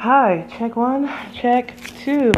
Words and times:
Hi, 0.00 0.46
check 0.50 0.76
one, 0.76 1.10
check 1.34 1.74
two. 2.02 2.32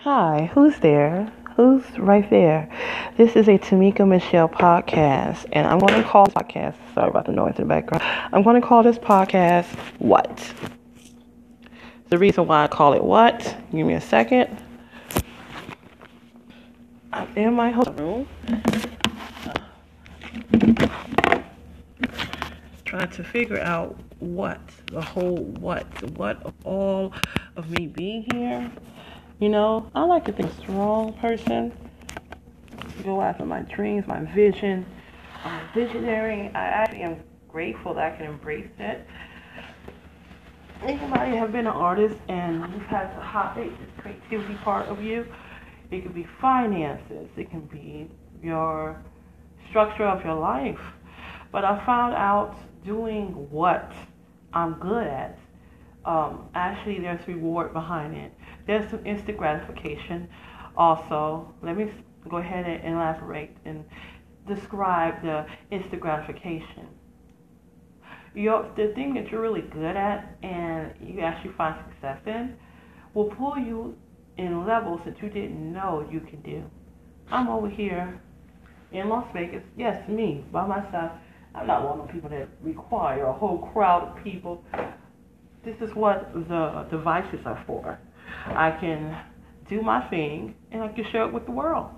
Hi, 0.00 0.50
who's 0.52 0.78
there? 0.80 1.32
Who's 1.56 1.82
right 1.98 2.28
there? 2.28 2.68
This 3.16 3.36
is 3.36 3.48
a 3.48 3.56
Tamika 3.56 4.06
Michelle 4.06 4.50
podcast, 4.50 5.46
and 5.52 5.66
I'm 5.66 5.78
going 5.78 5.94
to 5.94 6.06
call 6.06 6.26
this 6.26 6.34
podcast. 6.34 6.74
Sorry 6.94 7.08
about 7.08 7.24
the 7.24 7.32
noise 7.32 7.54
in 7.56 7.62
the 7.62 7.68
background. 7.68 8.04
I'm 8.34 8.42
going 8.42 8.60
to 8.60 8.66
call 8.66 8.82
this 8.82 8.98
podcast 8.98 9.64
What? 9.98 10.52
The 12.10 12.18
reason 12.18 12.46
why 12.46 12.64
I 12.64 12.66
call 12.66 12.92
it 12.92 13.02
What? 13.02 13.56
Give 13.72 13.86
me 13.86 13.94
a 13.94 14.00
second. 14.02 14.62
I'm 17.14 17.34
in 17.34 17.54
my 17.54 17.70
hotel 17.70 17.94
room. 17.94 18.28
Mm-hmm. 18.46 18.90
Trying 22.84 23.10
to 23.12 23.24
figure 23.24 23.58
out 23.58 23.98
what 24.20 24.60
the 24.86 25.00
whole 25.00 25.38
what 25.38 25.90
the 25.96 26.06
what 26.08 26.42
of 26.42 26.54
all 26.64 27.12
of 27.56 27.70
me 27.70 27.86
being 27.86 28.26
here. 28.32 28.70
You 29.38 29.48
know, 29.48 29.90
I 29.94 30.04
like 30.04 30.24
to 30.26 30.32
think 30.32 30.52
strong 30.60 31.14
person. 31.14 31.72
Go 33.02 33.22
after 33.22 33.46
my 33.46 33.62
dreams, 33.62 34.06
my 34.06 34.20
vision. 34.20 34.84
I'm 35.42 35.66
a 35.66 35.70
visionary. 35.74 36.50
I 36.54 36.64
actually 36.64 37.02
am 37.02 37.22
grateful 37.48 37.94
that 37.94 38.12
I 38.12 38.16
can 38.16 38.26
embrace 38.26 38.68
it. 38.78 39.06
Anybody 40.82 41.36
have 41.36 41.52
been 41.52 41.66
an 41.66 41.72
artist 41.72 42.16
and 42.28 42.60
you've 42.72 42.82
had 42.84 43.14
to 43.14 43.20
hide 43.20 43.56
this 43.56 43.90
creativity 43.98 44.54
part 44.56 44.86
of 44.88 45.02
you? 45.02 45.26
It 45.90 46.02
could 46.02 46.14
be 46.14 46.26
finances. 46.40 47.28
It 47.36 47.50
can 47.50 47.60
be 47.62 48.08
your 48.42 49.02
structure 49.68 50.06
of 50.06 50.24
your 50.24 50.36
life. 50.36 50.80
But 51.52 51.64
I 51.64 51.84
found 51.84 52.14
out 52.14 52.56
doing 52.84 53.28
what 53.50 53.92
I'm 54.52 54.74
good 54.74 55.06
at. 55.06 55.38
Um, 56.04 56.48
actually, 56.54 56.98
there's 57.00 57.26
reward 57.28 57.72
behind 57.72 58.14
it. 58.14 58.32
There's 58.66 58.90
some 58.90 59.04
instant 59.06 59.36
gratification. 59.38 60.28
Also, 60.76 61.52
let 61.62 61.76
me 61.76 61.92
go 62.28 62.38
ahead 62.38 62.66
and 62.66 62.94
elaborate 62.94 63.56
and 63.64 63.84
describe 64.46 65.22
the 65.22 65.46
instant 65.70 66.00
gratification. 66.00 66.88
Your, 68.34 68.70
the 68.76 68.92
thing 68.94 69.14
that 69.14 69.30
you're 69.30 69.40
really 69.40 69.62
good 69.62 69.96
at 69.96 70.36
and 70.42 70.92
you 71.00 71.20
actually 71.20 71.52
find 71.54 71.74
success 71.90 72.20
in 72.26 72.56
will 73.12 73.30
pull 73.30 73.58
you 73.58 73.96
in 74.36 74.66
levels 74.66 75.00
that 75.04 75.20
you 75.20 75.28
didn't 75.28 75.72
know 75.72 76.08
you 76.10 76.20
could 76.20 76.42
do. 76.42 76.62
I'm 77.30 77.48
over 77.48 77.68
here 77.68 78.20
in 78.92 79.08
Las 79.08 79.26
Vegas, 79.32 79.62
yes, 79.76 80.08
me, 80.08 80.44
by 80.52 80.66
myself. 80.66 81.12
I'm 81.54 81.66
not 81.66 81.84
one 81.84 82.00
of 82.00 82.06
the 82.06 82.12
people 82.12 82.30
that 82.30 82.48
require 82.62 83.26
a 83.26 83.32
whole 83.32 83.70
crowd 83.72 84.08
of 84.08 84.24
people. 84.24 84.64
This 85.64 85.76
is 85.80 85.94
what 85.94 86.32
the 86.32 86.86
devices 86.90 87.40
are 87.44 87.62
for. 87.66 87.98
I 88.46 88.70
can 88.70 89.16
do 89.68 89.82
my 89.82 90.08
thing 90.08 90.54
and 90.70 90.82
I 90.82 90.88
can 90.88 91.04
share 91.10 91.24
it 91.24 91.32
with 91.32 91.46
the 91.46 91.52
world. 91.52 91.90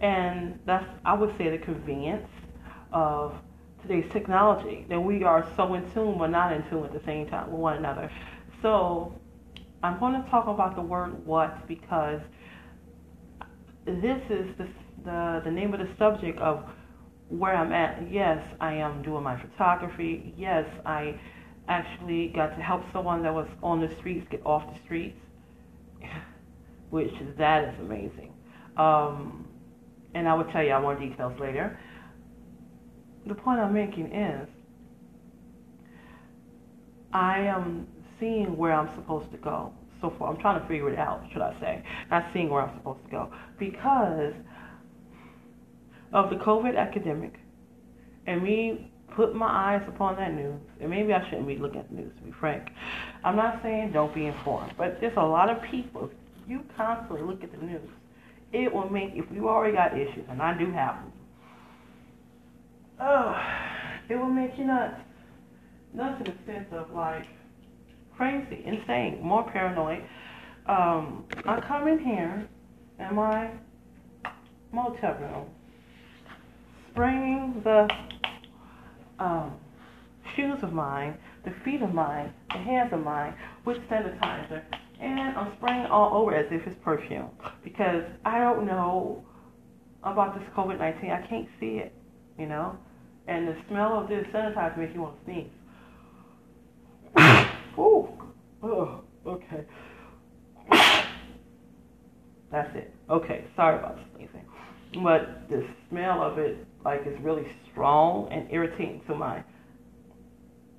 And 0.00 0.58
that's, 0.66 0.86
I 1.04 1.14
would 1.14 1.36
say, 1.38 1.50
the 1.50 1.58
convenience 1.58 2.28
of 2.92 3.34
today's 3.82 4.10
technology 4.12 4.86
that 4.88 5.00
we 5.00 5.24
are 5.24 5.46
so 5.56 5.74
in 5.74 5.90
tune 5.92 6.16
but 6.18 6.28
not 6.28 6.52
in 6.52 6.62
tune 6.70 6.84
at 6.84 6.92
the 6.92 7.04
same 7.04 7.26
time 7.26 7.50
with 7.50 7.60
one 7.60 7.76
another. 7.76 8.10
So 8.62 9.12
I'm 9.82 9.98
going 9.98 10.22
to 10.22 10.30
talk 10.30 10.46
about 10.46 10.74
the 10.74 10.82
word 10.82 11.26
what 11.26 11.66
because 11.68 12.20
this 13.84 14.22
is 14.30 14.56
the, 14.56 14.66
the, 15.04 15.42
the 15.44 15.50
name 15.50 15.74
of 15.74 15.80
the 15.80 15.88
subject 15.98 16.38
of 16.38 16.64
where 17.28 17.54
I'm 17.54 17.72
at. 17.72 18.10
Yes, 18.10 18.42
I 18.60 18.74
am 18.74 19.02
doing 19.02 19.22
my 19.22 19.40
photography. 19.40 20.34
Yes, 20.36 20.66
I 20.84 21.18
actually 21.68 22.28
got 22.28 22.56
to 22.56 22.62
help 22.62 22.82
someone 22.92 23.22
that 23.22 23.34
was 23.34 23.48
on 23.62 23.80
the 23.80 23.94
streets 23.96 24.26
get 24.30 24.44
off 24.44 24.72
the 24.72 24.78
streets, 24.84 25.18
which 26.90 27.12
that 27.38 27.64
is 27.64 27.80
amazing. 27.80 28.32
Um, 28.76 29.48
and 30.14 30.28
I 30.28 30.34
will 30.34 30.44
tell 30.44 30.62
you 30.62 30.78
more 30.80 30.94
details 30.94 31.38
later. 31.40 31.78
The 33.26 33.34
point 33.34 33.58
I'm 33.58 33.72
making 33.72 34.12
is 34.12 34.48
I 37.12 37.38
am 37.40 37.86
seeing 38.20 38.56
where 38.56 38.72
I'm 38.72 38.94
supposed 38.94 39.30
to 39.32 39.38
go 39.38 39.72
so 40.00 40.12
far. 40.18 40.30
I'm 40.30 40.40
trying 40.40 40.60
to 40.60 40.68
figure 40.68 40.90
it 40.90 40.98
out, 40.98 41.24
should 41.32 41.42
I 41.42 41.58
say. 41.60 41.82
Not 42.10 42.26
seeing 42.32 42.50
where 42.50 42.62
I'm 42.62 42.76
supposed 42.76 43.04
to 43.04 43.10
go. 43.10 43.32
Because 43.58 44.34
of 46.14 46.30
the 46.30 46.36
COVID 46.36 46.78
academic, 46.78 47.34
and 48.26 48.42
me 48.42 48.90
put 49.14 49.34
my 49.34 49.46
eyes 49.46 49.82
upon 49.86 50.16
that 50.16 50.32
news, 50.32 50.60
and 50.80 50.88
maybe 50.88 51.12
I 51.12 51.22
shouldn't 51.28 51.46
be 51.46 51.56
looking 51.56 51.80
at 51.80 51.88
the 51.90 51.96
news 51.96 52.12
to 52.16 52.22
be 52.22 52.32
frank. 52.40 52.70
I'm 53.24 53.36
not 53.36 53.60
saying 53.62 53.92
don't 53.92 54.14
be 54.14 54.26
informed, 54.26 54.72
but 54.78 55.00
there's 55.00 55.16
a 55.16 55.22
lot 55.22 55.50
of 55.50 55.62
people, 55.70 56.10
you 56.48 56.64
constantly 56.76 57.22
look 57.22 57.44
at 57.44 57.50
the 57.52 57.58
news, 57.66 57.90
it 58.52 58.72
will 58.72 58.88
make, 58.88 59.10
if 59.14 59.24
you 59.34 59.48
already 59.48 59.76
got 59.76 59.98
issues, 59.98 60.24
and 60.28 60.40
I 60.40 60.56
do 60.56 60.70
have 60.70 60.94
them, 60.94 61.12
oh, 63.00 63.36
it 64.08 64.16
will 64.16 64.30
make 64.30 64.56
you 64.56 64.64
nuts. 64.64 65.00
Nuts 65.92 66.20
in 66.20 66.32
the 66.32 66.52
sense 66.52 66.68
of 66.72 66.92
like, 66.92 67.26
crazy, 68.16 68.62
insane, 68.64 69.20
more 69.22 69.48
paranoid. 69.50 70.02
Um, 70.66 71.24
I 71.46 71.60
come 71.60 71.88
in 71.88 71.98
here 71.98 72.48
in 73.00 73.14
my 73.14 73.50
motel 74.72 75.14
room, 75.14 75.46
spraying 76.94 77.60
the 77.64 77.88
um, 79.18 79.52
shoes 80.36 80.58
of 80.62 80.72
mine, 80.72 81.18
the 81.44 81.52
feet 81.64 81.82
of 81.82 81.92
mine, 81.92 82.32
the 82.50 82.58
hands 82.58 82.92
of 82.92 83.00
mine 83.00 83.34
with 83.66 83.78
sanitizer, 83.90 84.62
and 85.00 85.36
I'm 85.36 85.52
spraying 85.58 85.86
all 85.86 86.16
over 86.16 86.34
as 86.34 86.46
if 86.50 86.66
it's 86.66 86.76
perfume 86.84 87.30
because 87.64 88.04
I 88.24 88.38
don't 88.38 88.64
know 88.66 89.24
about 90.04 90.38
this 90.38 90.48
COVID 90.56 90.78
19. 90.78 91.10
I 91.10 91.26
can't 91.26 91.48
see 91.58 91.78
it, 91.82 91.92
you 92.38 92.46
know, 92.46 92.76
and 93.26 93.48
the 93.48 93.56
smell 93.68 93.98
of 93.98 94.08
this 94.08 94.24
sanitizer 94.32 94.78
makes 94.78 94.94
you 94.94 95.02
want 95.02 95.18
to 95.18 95.24
sneeze. 95.24 95.50
Ooh. 97.78 98.08
Oh, 98.62 99.02
okay. 99.26 99.64
That's 102.50 102.74
it. 102.76 102.94
Okay, 103.10 103.44
sorry 103.56 103.78
about 103.78 103.98
sneezing. 104.14 104.44
But 105.02 105.48
the 105.50 105.66
smell 105.90 106.22
of 106.22 106.38
it, 106.38 106.64
like, 106.84 107.06
is 107.06 107.18
really 107.20 107.46
strong 107.70 108.28
and 108.30 108.50
irritating 108.50 109.02
to 109.06 109.14
my, 109.14 109.42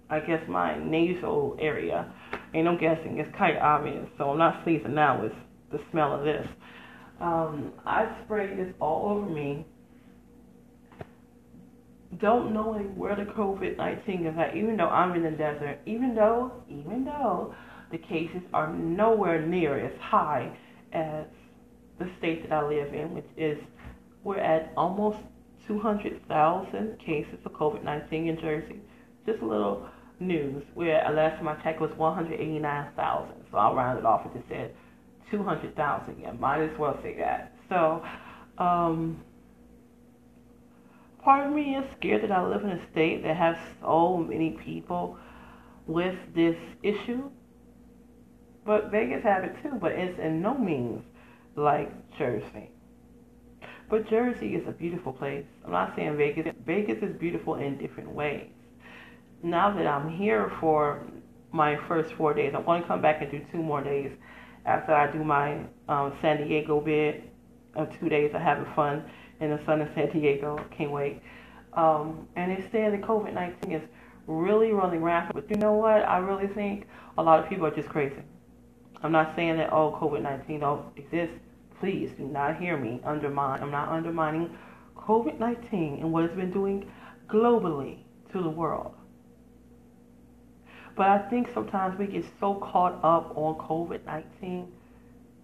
I 0.10 0.20
guess, 0.20 0.42
my 0.48 0.78
nasal 0.78 1.58
area. 1.60 2.12
And 2.54 2.68
I'm 2.68 2.78
guessing 2.78 3.20
it's 3.20 3.36
kind 3.38 3.58
of 3.58 3.64
obvious. 3.64 4.08
So 4.18 4.30
I'm 4.30 4.38
not 4.38 4.64
sneezing 4.64 4.96
now. 4.96 5.24
It's 5.24 5.36
the 5.72 5.80
smell 5.92 6.14
of 6.14 6.24
this. 6.24 6.48
Um, 7.20 7.74
I 7.86 8.14
sprayed 8.24 8.58
this 8.58 8.74
all 8.80 9.10
over 9.10 9.30
me 9.30 9.66
don't 12.20 12.54
knowing 12.54 12.96
where 12.96 13.16
the 13.16 13.24
COVID 13.24 13.78
19 13.78 14.26
is 14.26 14.38
at, 14.38 14.56
even 14.56 14.78
though 14.78 14.90
I'm 14.90 15.14
in 15.16 15.24
the 15.24 15.32
desert, 15.32 15.80
even 15.86 16.16
though, 16.16 16.52
even 16.70 17.04
though 17.06 17.54
the 17.92 17.98
cases 17.98 18.42
are 18.54 18.72
nowhere 18.74 19.46
near 19.46 19.78
as 19.80 20.00
high 20.00 20.56
as 20.94 21.26
the 22.00 22.10
state 22.18 22.44
that 22.44 22.56
I 22.56 22.68
live 22.68 22.94
in, 22.94 23.14
which 23.14 23.28
is 23.38 23.58
we're 24.24 24.40
at 24.40 24.72
almost 24.76 25.18
200,000 25.68 27.00
cases 27.00 27.40
of 27.46 27.54
COVID 27.54 27.84
19 27.84 28.28
in 28.28 28.40
Jersey. 28.40 28.80
Just 29.26 29.42
a 29.42 29.46
little 29.46 29.88
news. 30.20 30.64
We're 30.76 30.98
last 31.12 31.38
time 31.38 31.48
I 31.48 31.56
checked 31.64 31.82
was 31.82 31.92
189,000. 31.98 33.34
So 33.52 33.58
I'll 33.58 33.76
round 33.76 34.00
it 34.00 34.06
off 34.06 34.26
and 34.26 34.34
just 34.34 34.48
said 34.48 34.74
200,000. 35.32 36.18
Yeah, 36.22 36.32
might 36.34 36.62
as 36.62 36.78
well 36.78 36.98
say 37.02 37.16
that. 37.18 37.54
So, 37.70 38.04
um, 38.58 39.24
part 41.24 41.48
of 41.48 41.54
me 41.54 41.76
is 41.76 41.86
scared 41.98 42.24
that 42.24 42.32
I 42.32 42.46
live 42.46 42.64
in 42.64 42.70
a 42.70 42.92
state 42.92 43.24
that 43.24 43.36
has 43.36 43.58
so 43.82 44.18
many 44.18 44.52
people 44.64 45.18
with 45.88 46.16
this 46.36 46.58
issue. 46.84 47.30
But 48.66 48.92
Vegas 48.92 49.24
have 49.24 49.44
it 49.44 49.56
too, 49.62 49.78
but 49.80 49.92
it's 49.92 50.20
in 50.20 50.42
no 50.42 50.58
means 50.58 51.04
like 51.56 51.92
Jersey. 52.18 52.72
But 53.90 54.10
Jersey 54.10 54.56
is 54.56 54.68
a 54.68 54.72
beautiful 54.72 55.14
place. 55.14 55.46
I'm 55.64 55.72
not 55.72 55.96
saying 55.96 56.18
Vegas. 56.18 56.54
Vegas 56.66 57.04
is 57.04 57.16
beautiful 57.16 57.56
in 57.56 57.78
different 57.78 58.10
ways. 58.10 58.50
Now 59.44 59.72
that 59.76 59.86
I'm 59.86 60.10
here 60.10 60.52
for 60.60 61.04
my 61.52 61.78
first 61.88 62.14
four 62.14 62.34
days, 62.34 62.54
I'm 62.56 62.66
going 62.66 62.82
to 62.82 62.88
come 62.88 63.02
back 63.02 63.22
and 63.22 63.30
do 63.30 63.42
two 63.52 63.62
more 63.62 63.84
days 63.84 64.12
after 64.66 64.94
I 64.94 65.12
do 65.12 65.24
my 65.24 65.60
um, 65.88 66.14
San 66.22 66.46
Diego 66.46 66.82
bid 66.82 67.24
of 67.76 67.98
two 68.00 68.10
days 68.10 68.34
of 68.34 68.42
having 68.42 68.66
fun 68.74 69.04
in 69.40 69.52
the 69.52 69.64
sun 69.66 69.82
of 69.82 69.90
San 69.94 70.12
Diego. 70.12 70.60
Can't 70.76 70.92
wait. 70.92 71.22
Um, 71.74 72.28
and 72.36 72.52
it's 72.52 72.72
say 72.72 72.90
that 72.90 73.02
COVID 73.02 73.34
19 73.34 73.72
is 73.72 73.84
really 74.26 74.72
running 74.72 75.04
rampant. 75.04 75.36
But 75.36 75.50
you 75.50 75.62
know 75.62 75.74
what? 75.74 76.02
I 76.04 76.18
really 76.18 76.48
think 76.48 76.88
a 77.18 77.24
lot 77.24 77.40
of 77.40 77.50
people 77.50 77.68
are 77.68 77.76
just 77.76 77.90
crazy. 77.90 78.24
I'm 79.04 79.12
not 79.12 79.36
saying 79.36 79.58
that, 79.58 79.72
oh, 79.72 79.96
COVID 80.02 80.24
19 80.24 80.62
don't 80.62 80.86
exist. 80.98 81.34
Please 81.80 82.12
do 82.18 82.26
not 82.26 82.58
hear 82.60 82.78
me 82.78 83.02
undermine. 83.04 83.62
I'm 83.62 83.72
not 83.72 83.90
undermining 83.90 84.58
COVID 84.98 85.40
19 85.40 86.00
and 86.02 86.12
what 86.12 86.24
it's 86.24 86.36
been 86.36 86.52
doing 86.52 86.90
globally 87.28 88.00
to 88.32 88.42
the 88.42 88.50
world. 88.50 88.94
But 90.96 91.08
I 91.08 91.30
think 91.30 91.50
sometimes 91.54 92.00
we 92.00 92.08
get 92.08 92.26
so 92.40 92.56
caught 92.56 92.94
up 93.04 93.36
on 93.36 93.56
COVID 93.56 94.06
19 94.06 94.72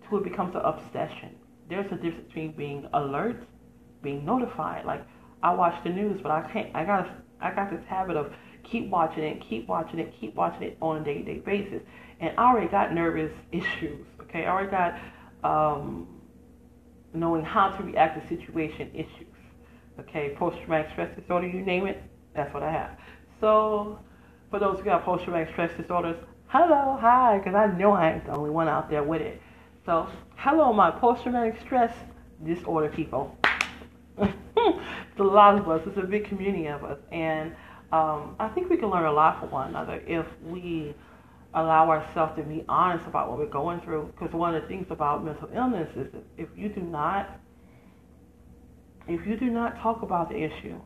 to 0.10 0.18
it 0.18 0.24
becomes 0.24 0.56
an 0.56 0.62
obsession. 0.62 1.36
There's 1.70 1.92
a 1.92 1.96
difference 1.96 2.28
between 2.28 2.54
being 2.54 2.88
alert, 2.94 3.44
being 4.02 4.26
notified. 4.26 4.86
Like 4.86 5.06
I 5.44 5.54
watch 5.54 5.84
the 5.84 5.90
news, 5.90 6.20
but 6.22 6.32
I 6.32 6.50
can't. 6.52 6.74
I 6.76 6.86
got 6.86 7.08
I 7.42 7.54
got 7.54 7.72
this 7.72 7.84
habit 7.88 8.16
of 8.16 8.32
keep 8.64 8.90
watching 8.90 9.24
it, 9.24 9.44
keep 9.48 9.68
watching 9.68 10.00
it, 10.00 10.14
keep 10.20 10.36
watching 10.36 10.64
it 10.64 10.78
on 10.82 11.02
a 11.02 11.04
day-to-day 11.04 11.40
basis, 11.40 11.82
and 12.20 12.38
I 12.38 12.52
already 12.52 12.68
got 12.68 12.94
nervous 12.94 13.32
issues. 13.52 14.06
Okay, 14.22 14.46
I 14.46 14.52
already 14.52 14.72
got 14.72 15.00
um, 15.44 16.08
knowing 17.14 17.44
how 17.44 17.70
to 17.70 17.84
react 17.84 18.22
to 18.22 18.28
situation 18.28 18.90
issues. 18.94 19.28
Okay, 20.00 20.36
post-traumatic 20.38 20.92
stress 20.92 21.16
disorder, 21.18 21.48
you 21.48 21.62
name 21.62 21.86
it, 21.86 22.02
that's 22.36 22.54
what 22.54 22.64
I 22.64 22.72
have. 22.72 22.98
So, 23.40 24.00
for 24.50 24.60
those 24.60 24.80
who 24.80 24.90
have 24.90 25.04
post-traumatic 25.04 25.50
stress 25.54 25.72
disorders, 25.78 26.18
hello, 26.48 26.98
hi, 27.00 27.38
because 27.38 27.56
I 27.56 27.68
know 27.78 27.92
I 27.92 28.14
ain't 28.14 28.26
the 28.26 28.32
only 28.32 28.50
one 28.50 28.68
out 28.68 28.90
there 28.90 29.04
with 29.04 29.22
it. 29.22 29.42
So, 29.86 30.08
hello, 30.36 30.72
my 30.74 30.92
post-traumatic 30.92 31.60
stress 31.62 31.94
disorder 32.46 32.90
people. 32.90 33.38
it's 34.18 35.20
a 35.20 35.24
lot 35.24 35.58
of 35.58 35.70
us. 35.70 35.82
It's 35.86 35.98
a 35.98 36.02
big 36.02 36.26
community 36.26 36.68
of 36.68 36.84
us, 36.84 37.00
and 37.12 37.54
um, 37.92 38.36
I 38.40 38.48
think 38.50 38.70
we 38.70 38.78
can 38.78 38.90
learn 38.90 39.06
a 39.06 39.12
lot 39.12 39.40
from 39.40 39.52
one 39.52 39.70
another 39.70 40.02
if 40.08 40.26
we 40.46 40.94
allow 41.54 41.90
ourselves 41.90 42.34
to 42.38 42.44
be 42.44 42.64
honest 42.70 43.06
about 43.08 43.30
what 43.30 43.38
we're 43.38 43.46
going 43.46 43.82
through. 43.82 44.12
Because 44.14 44.34
one 44.34 44.56
of 44.56 44.62
the 44.62 44.68
things 44.68 44.88
about 44.90 45.24
mental 45.24 45.50
illness 45.54 45.90
is 45.96 46.08
if 46.38 46.48
you 46.56 46.70
do 46.70 46.82
not, 46.82 47.40
if 49.08 49.26
you 49.28 49.38
do 49.38 49.50
not 49.50 49.82
talk 49.82 50.02
about 50.02 50.30
the 50.30 50.36
issue, 50.36 50.80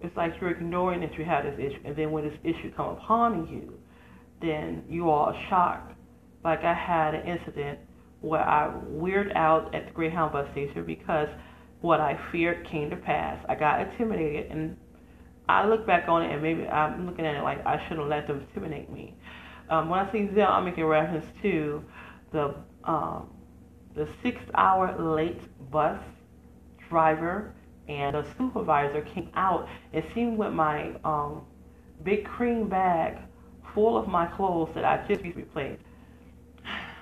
it's 0.00 0.16
like 0.16 0.34
you're 0.40 0.50
ignoring 0.50 1.00
that 1.00 1.14
you 1.14 1.24
have 1.24 1.44
this 1.44 1.58
issue, 1.58 1.80
and 1.84 1.96
then 1.96 2.10
when 2.10 2.24
this 2.24 2.38
issue 2.44 2.72
comes 2.74 2.98
upon 3.02 3.48
you, 3.48 3.78
then 4.40 4.84
you 4.88 5.10
are 5.10 5.34
shocked. 5.48 5.94
Like 6.44 6.64
I 6.64 6.74
had 6.74 7.14
an 7.14 7.26
incident 7.26 7.78
where 8.20 8.42
I 8.42 8.72
weirded 8.90 9.34
out 9.34 9.74
at 9.74 9.86
the 9.86 9.92
Greyhound 9.92 10.32
bus 10.32 10.48
station 10.52 10.84
because 10.84 11.28
what 11.80 12.00
I 12.00 12.18
feared 12.30 12.66
came 12.68 12.90
to 12.90 12.96
pass. 12.96 13.42
I 13.48 13.54
got 13.54 13.80
intimidated, 13.80 14.50
and 14.50 14.76
I 15.48 15.66
look 15.66 15.86
back 15.86 16.08
on 16.08 16.22
it, 16.22 16.32
and 16.32 16.42
maybe 16.42 16.66
I'm 16.66 17.06
looking 17.06 17.24
at 17.24 17.34
it 17.34 17.42
like 17.42 17.64
I 17.64 17.82
shouldn't 17.88 18.08
let 18.08 18.26
them 18.26 18.46
intimidate 18.48 18.90
me. 18.92 19.15
Um, 19.68 19.88
when 19.88 19.98
I 19.98 20.10
say 20.12 20.26
them, 20.26 20.48
I'm 20.48 20.64
making 20.64 20.84
reference 20.84 21.26
to 21.42 21.84
the 22.32 22.54
um, 22.84 23.30
the 23.94 24.08
six-hour 24.22 24.96
late 24.98 25.40
bus 25.70 25.98
driver 26.88 27.54
and 27.88 28.14
the 28.14 28.24
supervisor 28.38 29.00
came 29.02 29.30
out 29.34 29.68
and 29.92 30.04
seen 30.14 30.36
with 30.36 30.52
my 30.52 30.92
um, 31.04 31.42
big 32.04 32.24
cream 32.24 32.68
bag 32.68 33.16
full 33.74 33.96
of 33.96 34.06
my 34.06 34.26
clothes 34.26 34.70
that 34.74 34.84
I 34.84 35.04
just 35.08 35.22
replaced. 35.22 35.82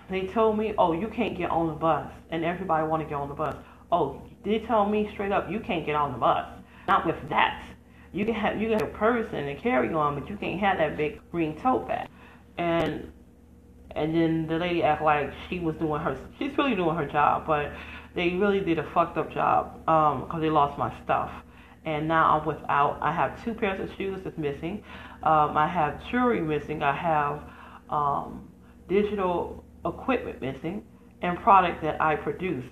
They 0.09 0.27
told 0.27 0.59
me, 0.59 0.75
"Oh, 0.79 0.93
you 0.93 1.09
can't 1.09 1.37
get 1.37 1.51
on 1.51 1.67
the 1.67 1.75
bus," 1.75 2.11
and 2.31 2.45
everybody 2.45 2.87
want 2.87 3.03
to 3.03 3.09
get 3.09 3.17
on 3.17 3.29
the 3.29 3.35
bus. 3.35 3.57
Oh, 3.91 4.23
they 4.45 4.61
tell 4.61 4.87
me 4.87 5.11
straight 5.13 5.33
up, 5.33 5.51
"You 5.51 5.61
can't 5.61 5.85
get 5.85 5.95
on 5.95 6.13
the 6.13 6.19
bus." 6.19 6.47
Not 6.87 7.07
with 7.07 7.17
that. 7.29 7.63
You 8.13 8.25
can 8.25 8.35
have 8.35 8.61
you 8.61 8.69
can 8.69 8.79
have 8.79 8.89
a 8.89 8.93
person 8.93 9.49
and 9.49 9.59
carry 9.59 9.93
on, 9.93 10.19
but 10.19 10.31
you 10.31 10.37
can't 10.37 10.61
have 10.61 10.79
that 10.79 10.97
big 10.97 11.21
green 11.31 11.59
tote 11.61 11.89
bag 11.89 12.09
and 12.59 13.11
and 13.97 14.15
then 14.15 14.47
the 14.49 14.57
lady 14.57 14.83
act 14.83 15.03
like 15.03 15.33
she 15.49 15.61
was 15.61 15.75
doing 15.77 16.01
her 16.01 16.19
she's 16.39 16.57
really 16.59 16.75
doing 16.75 16.97
her 16.97 17.07
job 17.07 17.47
but 17.47 17.73
they 18.15 18.31
really 18.31 18.61
did 18.61 18.79
a 18.79 18.91
fucked 18.95 19.19
up 19.19 19.33
job 19.33 19.89
um 19.89 20.23
because 20.23 20.41
they 20.41 20.51
lost 20.51 20.79
my 20.79 20.93
stuff. 21.05 21.31
And 21.85 22.09
now 22.09 22.39
I'm 22.39 22.47
without 22.47 22.99
I 23.03 23.13
have 23.13 23.43
two 23.45 23.55
pairs 23.55 23.81
of 23.81 23.95
shoes 23.97 24.21
that's 24.25 24.39
missing. 24.39 24.83
Um 25.23 25.57
I 25.57 25.69
have 25.69 26.01
jewelry 26.11 26.41
missing. 26.41 26.83
I 26.83 26.97
have 26.97 27.43
um 27.91 28.49
digital 28.89 29.65
equipment 29.85 30.41
missing 30.41 30.83
and 31.23 31.39
product 31.41 31.83
that 31.83 32.01
I 32.01 32.17
produce 32.17 32.65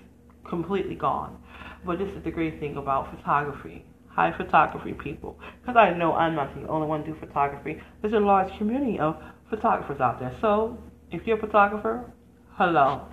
completely 0.47 0.95
gone. 0.95 1.37
But 1.85 1.99
this 1.99 2.09
is 2.09 2.23
the 2.23 2.31
great 2.31 2.59
thing 2.59 2.77
about 2.77 3.13
photography 3.15 3.85
high 4.13 4.35
photography 4.35 4.93
people 4.93 5.39
because 5.61 5.75
I 5.75 5.91
know 5.91 6.13
I'm 6.13 6.35
not 6.35 6.53
the 6.55 6.67
only 6.67 6.87
one 6.87 7.03
do 7.03 7.15
photography 7.19 7.81
there's 8.01 8.13
a 8.13 8.19
large 8.19 8.55
community 8.57 8.99
of 8.99 9.17
photographers 9.49 9.99
out 9.99 10.19
there. 10.19 10.35
So 10.41 10.77
if 11.11 11.27
you're 11.27 11.37
a 11.37 11.39
photographer, 11.39 12.11
hello. 12.53 13.07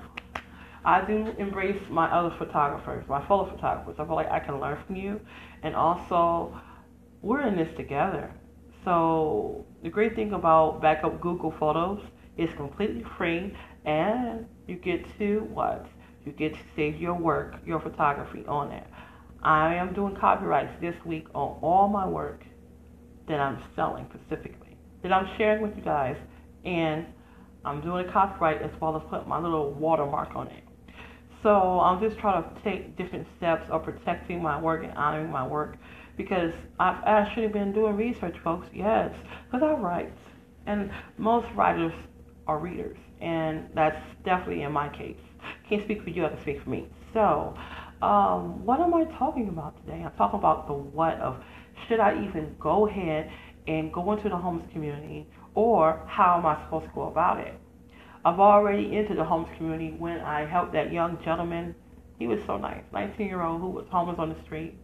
I 0.85 1.05
do 1.05 1.27
embrace 1.39 1.81
my 1.91 2.11
other 2.11 2.35
photographers, 2.39 3.05
my 3.09 3.27
fellow 3.27 3.51
photographers. 3.51 3.97
I 3.99 4.07
feel 4.07 4.15
like 4.15 4.31
I 4.31 4.41
can 4.41 4.59
learn 4.59 4.79
from 4.87 4.97
you. 4.97 5.21
And 5.63 5.77
also, 5.77 6.59
we're 7.21 7.43
in 7.47 7.57
this 7.57 7.69
together. 7.77 8.33
So 8.85 9.67
the 9.83 9.91
great 9.91 10.15
thing 10.15 10.33
about 10.33 10.81
backup 10.81 11.21
Google 11.21 11.55
Photos 11.59 12.01
is 12.39 12.49
completely 12.57 13.05
free 13.19 13.55
and 13.85 14.47
you 14.67 14.77
get 14.77 15.05
to 15.19 15.41
what? 15.53 15.87
You 16.25 16.33
get 16.33 16.55
to 16.55 16.61
save 16.75 16.97
your 16.97 17.15
work, 17.15 17.57
your 17.67 17.81
photography 17.81 18.45
on 18.47 18.71
there. 18.71 18.87
I 19.43 19.75
am 19.75 19.95
doing 19.95 20.17
copyrights 20.17 20.73
this 20.81 20.95
week 21.05 21.27
on 21.35 21.59
all 21.63 21.89
my 21.89 22.07
work 22.07 22.45
that 23.29 23.41
I'm 23.41 23.63
selling 23.75 24.07
specifically, 24.13 24.77
that 25.03 25.13
I'm 25.13 25.29
sharing 25.39 25.63
with 25.63 25.77
you 25.77 25.83
guys 25.83 26.17
and 26.65 27.07
I'm 27.65 27.81
doing 27.81 28.09
a 28.09 28.13
copyright 28.13 28.63
as 28.63 28.71
well 28.81 28.97
as 28.97 29.03
put 29.09 29.27
my 29.27 29.39
little 29.39 29.73
watermark 29.73 30.35
on 30.35 30.49
it. 30.49 30.65
So 31.43 31.81
I'm 31.81 32.01
just 32.01 32.19
trying 32.19 32.43
to 32.43 32.63
take 32.63 32.97
different 32.97 33.27
steps 33.39 33.65
of 33.71 33.85
protecting 33.85 34.43
my 34.43 34.61
work 34.61 34.85
and 34.85 34.93
honoring 34.93 35.31
my 35.31 35.47
work 35.47 35.77
because 36.17 36.53
I've 36.79 37.03
actually 37.05 37.49
been 37.49 37.73
doing 37.73 37.97
research, 37.97 38.37
folks. 38.45 38.67
Yes, 38.75 39.15
because 39.47 39.63
I 39.63 39.73
write, 39.73 40.13
and 40.67 40.91
most 41.17 41.47
writers 41.55 41.93
are 42.47 42.59
readers, 42.59 42.99
and 43.23 43.69
that's 43.75 43.97
definitely 44.25 44.63
in 44.65 44.73
my 44.73 44.91
case. 44.91 45.17
Can't 45.69 45.83
speak 45.85 46.03
for 46.03 46.11
you, 46.11 46.27
I 46.27 46.29
can 46.29 46.41
speak 46.43 46.63
for 46.63 46.69
me. 46.69 46.89
So, 47.15 47.55
um, 48.03 48.65
what 48.65 48.81
am 48.81 48.95
I 48.95 49.05
talking 49.19 49.49
about 49.49 49.77
today? 49.85 50.03
I'm 50.05 50.13
talking 50.17 50.39
about 50.39 50.67
the 50.67 50.73
what 50.73 51.15
of 51.21 51.37
should 51.87 52.01
I 52.01 52.25
even 52.25 52.57
go 52.59 52.87
ahead 52.87 53.31
and 53.67 53.93
go 53.93 54.13
into 54.13 54.29
the 54.29 54.37
homeless 54.37 54.67
community 54.73 55.27
or 55.55 56.03
how 56.07 56.39
am 56.39 56.47
I 56.47 56.63
supposed 56.65 56.87
to 56.87 56.93
go 56.95 57.03
about 57.03 57.41
it? 57.41 57.55
I've 58.25 58.41
already 58.41 58.97
entered 58.97 59.19
the 59.19 59.25
homeless 59.25 59.51
community 59.57 59.95
when 59.99 60.21
I 60.21 60.47
helped 60.47 60.73
that 60.73 60.93
young 60.93 61.23
gentleman. 61.25 61.75
He 62.19 62.27
was 62.27 62.41
so 62.47 62.59
nice, 62.59 62.83
19 62.93 63.27
year 63.27 63.43
old 63.43 63.61
who 63.61 63.69
was 63.69 63.87
homeless 63.91 64.19
on 64.19 64.29
the 64.29 64.43
street. 64.45 64.75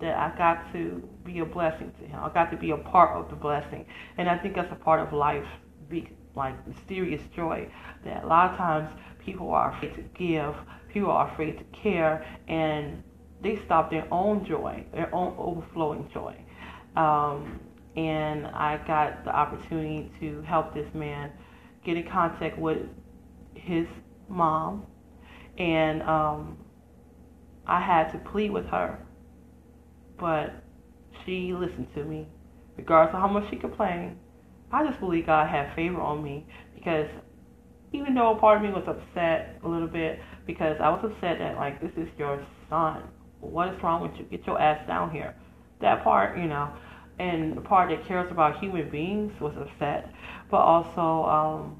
That 0.00 0.16
I 0.16 0.36
got 0.38 0.72
to 0.74 1.02
be 1.24 1.40
a 1.40 1.44
blessing 1.44 1.92
to 2.00 2.06
him. 2.06 2.20
I 2.22 2.32
got 2.32 2.52
to 2.52 2.56
be 2.56 2.70
a 2.70 2.76
part 2.76 3.16
of 3.16 3.30
the 3.30 3.34
blessing, 3.34 3.84
and 4.16 4.28
I 4.28 4.38
think 4.38 4.54
that's 4.54 4.70
a 4.70 4.76
part 4.76 5.00
of 5.00 5.12
life, 5.12 5.44
like 6.36 6.68
mysterious 6.68 7.20
joy. 7.34 7.68
That 8.04 8.22
a 8.22 8.26
lot 8.28 8.52
of 8.52 8.56
times 8.56 8.90
people 9.28 9.50
are 9.50 9.76
afraid 9.76 9.94
to 9.94 10.02
give, 10.18 10.54
people 10.92 11.10
are 11.10 11.30
afraid 11.32 11.58
to 11.58 11.64
care, 11.82 12.24
and 12.48 13.02
they 13.42 13.60
stop 13.66 13.90
their 13.90 14.06
own 14.12 14.44
joy, 14.46 14.84
their 14.92 15.14
own 15.14 15.34
overflowing 15.38 16.08
joy. 16.12 16.34
Um, 16.96 17.60
and 17.96 18.46
I 18.46 18.80
got 18.86 19.24
the 19.24 19.30
opportunity 19.30 20.10
to 20.20 20.42
help 20.42 20.72
this 20.72 20.88
man 20.94 21.30
get 21.84 21.96
in 21.96 22.08
contact 22.08 22.58
with 22.58 22.78
his 23.54 23.86
mom, 24.28 24.86
and 25.58 26.02
um, 26.02 26.56
I 27.66 27.80
had 27.80 28.10
to 28.12 28.18
plead 28.30 28.50
with 28.50 28.66
her, 28.66 28.98
but 30.18 30.54
she 31.24 31.52
listened 31.52 31.88
to 31.94 32.04
me, 32.04 32.26
regardless 32.78 33.14
of 33.14 33.20
how 33.20 33.28
much 33.28 33.50
she 33.50 33.56
complained. 33.56 34.18
I 34.72 34.86
just 34.86 35.00
believe 35.00 35.26
God 35.26 35.48
had 35.48 35.74
favor 35.74 36.00
on 36.00 36.22
me 36.22 36.46
because 36.74 37.08
even 37.92 38.14
though 38.14 38.36
a 38.36 38.38
part 38.38 38.58
of 38.58 38.62
me 38.62 38.70
was 38.70 38.84
upset 38.86 39.58
a 39.64 39.68
little 39.68 39.88
bit 39.88 40.20
because 40.46 40.76
I 40.80 40.88
was 40.90 41.00
upset 41.04 41.38
that 41.38 41.56
like 41.56 41.80
this 41.80 41.92
is 41.96 42.08
your 42.18 42.44
son. 42.68 43.02
What 43.40 43.68
is 43.72 43.82
wrong 43.82 44.02
with 44.02 44.18
you? 44.18 44.24
Get 44.24 44.46
your 44.46 44.60
ass 44.60 44.86
down 44.86 45.10
here. 45.10 45.34
That 45.80 46.02
part, 46.02 46.38
you 46.38 46.46
know 46.46 46.72
and 47.18 47.56
the 47.56 47.60
part 47.60 47.90
that 47.90 48.06
cares 48.06 48.30
about 48.30 48.58
human 48.60 48.88
beings 48.90 49.32
was 49.40 49.54
upset. 49.56 50.12
But 50.50 50.58
also, 50.58 51.28
um, 51.28 51.76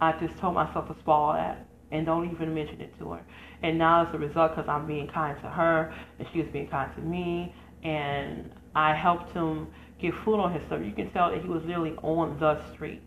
I 0.00 0.12
just 0.24 0.38
told 0.38 0.54
myself 0.54 0.88
to 0.88 0.96
swallow 1.02 1.34
that 1.34 1.66
and 1.90 2.06
don't 2.06 2.30
even 2.30 2.54
mention 2.54 2.80
it 2.80 2.96
to 2.98 3.10
her. 3.10 3.26
And 3.62 3.76
now 3.78 4.06
as 4.06 4.14
a 4.14 4.18
result, 4.18 4.54
because 4.54 4.68
I'm 4.68 4.86
being 4.86 5.08
kind 5.08 5.36
to 5.42 5.48
her 5.48 5.92
and 6.18 6.28
she 6.32 6.40
was 6.40 6.48
being 6.52 6.68
kind 6.68 6.94
to 6.94 7.00
me, 7.00 7.54
and 7.82 8.50
I 8.74 8.94
helped 8.94 9.32
him 9.32 9.68
get 10.00 10.14
food 10.24 10.38
on 10.38 10.52
his 10.52 10.62
stomach. 10.66 10.86
You 10.86 10.92
can 10.92 11.10
tell 11.12 11.30
that 11.30 11.42
he 11.42 11.48
was 11.48 11.62
literally 11.64 11.96
on 12.02 12.38
the 12.38 12.62
street. 12.72 13.02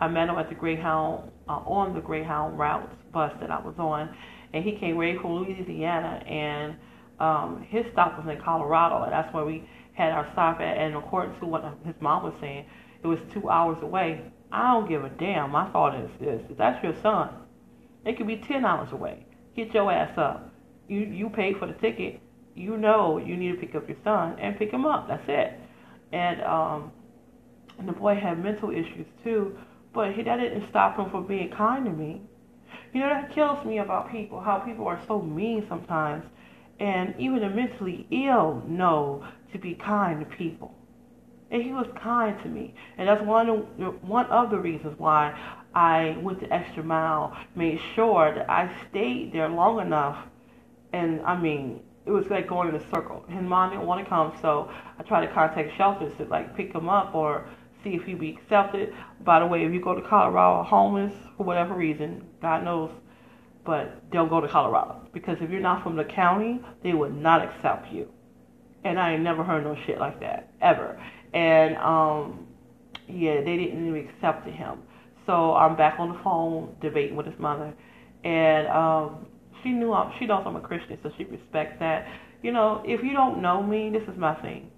I 0.00 0.08
met 0.08 0.28
him 0.28 0.36
at 0.36 0.48
the 0.48 0.54
Greyhound, 0.54 1.30
uh, 1.48 1.52
on 1.52 1.94
the 1.94 2.00
Greyhound 2.00 2.58
route 2.58 2.90
bus 3.12 3.32
that 3.40 3.50
I 3.50 3.60
was 3.60 3.74
on, 3.78 4.14
and 4.52 4.64
he 4.64 4.72
came 4.78 4.96
right 4.96 5.20
from 5.20 5.34
Louisiana, 5.34 6.22
and 6.26 6.76
um, 7.20 7.66
his 7.68 7.84
stop 7.92 8.18
was 8.18 8.34
in 8.34 8.42
Colorado, 8.42 9.02
and 9.02 9.12
that's 9.12 9.32
where 9.34 9.44
we 9.44 9.68
had 9.94 10.12
our 10.12 10.28
stop 10.32 10.60
at, 10.60 10.76
and 10.76 10.96
according 10.96 11.38
to 11.40 11.46
what 11.46 11.62
his 11.84 11.94
mom 12.00 12.24
was 12.24 12.34
saying, 12.40 12.66
it 13.02 13.06
was 13.06 13.18
two 13.32 13.48
hours 13.48 13.78
away. 13.82 14.20
I 14.50 14.72
don't 14.72 14.88
give 14.88 15.04
a 15.04 15.10
damn. 15.10 15.50
My 15.50 15.70
thought 15.70 15.94
is 15.98 16.10
this: 16.20 16.42
if 16.50 16.56
that's 16.56 16.82
your 16.82 16.94
son, 17.02 17.30
it 18.04 18.16
could 18.16 18.26
be 18.26 18.36
ten 18.36 18.64
hours 18.64 18.88
away. 18.92 19.26
Get 19.56 19.72
your 19.74 19.90
ass 19.92 20.16
up. 20.16 20.52
You 20.88 21.00
you 21.00 21.28
paid 21.28 21.58
for 21.58 21.66
the 21.66 21.74
ticket. 21.74 22.20
You 22.54 22.76
know 22.76 23.18
you 23.18 23.36
need 23.36 23.52
to 23.52 23.58
pick 23.58 23.74
up 23.74 23.88
your 23.88 23.98
son 24.04 24.38
and 24.38 24.56
pick 24.58 24.70
him 24.70 24.84
up. 24.84 25.08
That's 25.08 25.24
it. 25.28 25.58
And 26.12 26.42
um, 26.42 26.92
and 27.78 27.88
the 27.88 27.92
boy 27.92 28.14
had 28.14 28.42
mental 28.42 28.70
issues 28.70 29.06
too, 29.22 29.56
but 29.94 30.12
he, 30.12 30.22
that 30.22 30.36
didn't 30.36 30.68
stop 30.68 30.98
him 30.98 31.10
from 31.10 31.26
being 31.26 31.50
kind 31.50 31.84
to 31.84 31.90
me. 31.90 32.20
You 32.92 33.00
know, 33.00 33.08
that 33.08 33.32
kills 33.32 33.64
me 33.64 33.78
about 33.78 34.10
people, 34.10 34.40
how 34.40 34.58
people 34.58 34.86
are 34.86 35.00
so 35.06 35.22
mean 35.22 35.64
sometimes. 35.68 36.24
And 36.80 37.14
even 37.18 37.40
the 37.40 37.48
mentally 37.48 38.06
ill 38.10 38.62
know 38.66 39.24
to 39.52 39.58
be 39.58 39.74
kind 39.74 40.20
to 40.20 40.36
people. 40.36 40.74
And 41.50 41.62
he 41.62 41.72
was 41.72 41.86
kind 42.02 42.40
to 42.42 42.48
me. 42.48 42.74
And 42.98 43.08
that's 43.08 43.22
one 43.22 43.48
of, 43.48 44.02
one 44.02 44.26
of 44.26 44.50
the 44.50 44.58
reasons 44.58 44.98
why 44.98 45.38
I 45.74 46.16
went 46.20 46.40
the 46.40 46.52
extra 46.52 46.82
mile, 46.82 47.36
made 47.54 47.80
sure 47.94 48.34
that 48.34 48.50
I 48.50 48.74
stayed 48.90 49.32
there 49.32 49.48
long 49.48 49.80
enough. 49.80 50.18
And 50.92 51.20
I 51.22 51.40
mean, 51.40 51.80
it 52.06 52.10
was 52.10 52.26
like 52.28 52.48
going 52.48 52.68
in 52.68 52.74
a 52.74 52.90
circle. 52.90 53.24
His 53.28 53.42
mom 53.42 53.70
didn't 53.70 53.86
want 53.86 54.04
to 54.04 54.08
come, 54.08 54.36
so 54.40 54.70
I 54.98 55.02
tried 55.02 55.26
to 55.26 55.32
contact 55.32 55.76
shelters 55.76 56.12
to 56.18 56.24
like 56.24 56.56
pick 56.56 56.72
him 56.72 56.88
up 56.88 57.14
or 57.14 57.48
see 57.84 57.90
if 57.90 58.04
he'd 58.04 58.18
be 58.18 58.30
accepted. 58.30 58.92
By 59.20 59.40
the 59.40 59.46
way, 59.46 59.64
if 59.64 59.72
you 59.72 59.80
go 59.80 59.94
to 59.94 60.02
Colorado 60.02 60.64
homeless 60.64 61.12
for 61.36 61.44
whatever 61.44 61.74
reason, 61.74 62.26
God 62.40 62.64
knows, 62.64 62.90
but 63.64 64.10
don't 64.10 64.28
go 64.28 64.40
to 64.40 64.48
Colorado 64.48 65.06
because 65.12 65.36
if 65.40 65.50
you're 65.50 65.60
not 65.60 65.82
from 65.82 65.96
the 65.96 66.04
county, 66.04 66.60
they 66.82 66.94
would 66.94 67.14
not 67.14 67.42
accept 67.42 67.92
you. 67.92 68.08
And 68.82 68.98
I 68.98 69.14
ain't 69.14 69.22
never 69.22 69.44
heard 69.44 69.64
no 69.64 69.76
shit 69.86 69.98
like 69.98 70.20
that 70.20 70.52
ever. 70.60 71.00
And 71.32 71.76
um, 71.76 72.46
yeah, 73.08 73.40
they 73.40 73.56
didn't 73.56 73.86
even 73.86 74.08
accept 74.08 74.46
him. 74.46 74.80
So 75.26 75.54
I'm 75.54 75.76
back 75.76 75.98
on 75.98 76.12
the 76.12 76.18
phone 76.22 76.76
debating 76.82 77.16
with 77.16 77.26
his 77.26 77.38
mother, 77.38 77.72
and 78.24 78.68
um, 78.68 79.26
she 79.62 79.70
knew 79.70 79.92
I'm, 79.92 80.12
she 80.18 80.26
knows 80.26 80.42
I'm 80.46 80.56
a 80.56 80.60
Christian, 80.60 80.98
so 81.02 81.10
she 81.16 81.24
respects 81.24 81.76
that. 81.80 82.06
You 82.42 82.52
know, 82.52 82.82
if 82.84 83.02
you 83.02 83.14
don't 83.14 83.40
know 83.40 83.62
me, 83.62 83.88
this 83.88 84.02
is 84.02 84.18
my 84.18 84.34
thing. 84.42 84.70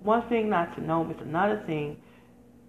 One 0.00 0.26
thing 0.30 0.48
not 0.48 0.74
to 0.76 0.82
know 0.82 1.08
is 1.10 1.16
another 1.20 1.62
thing 1.66 1.98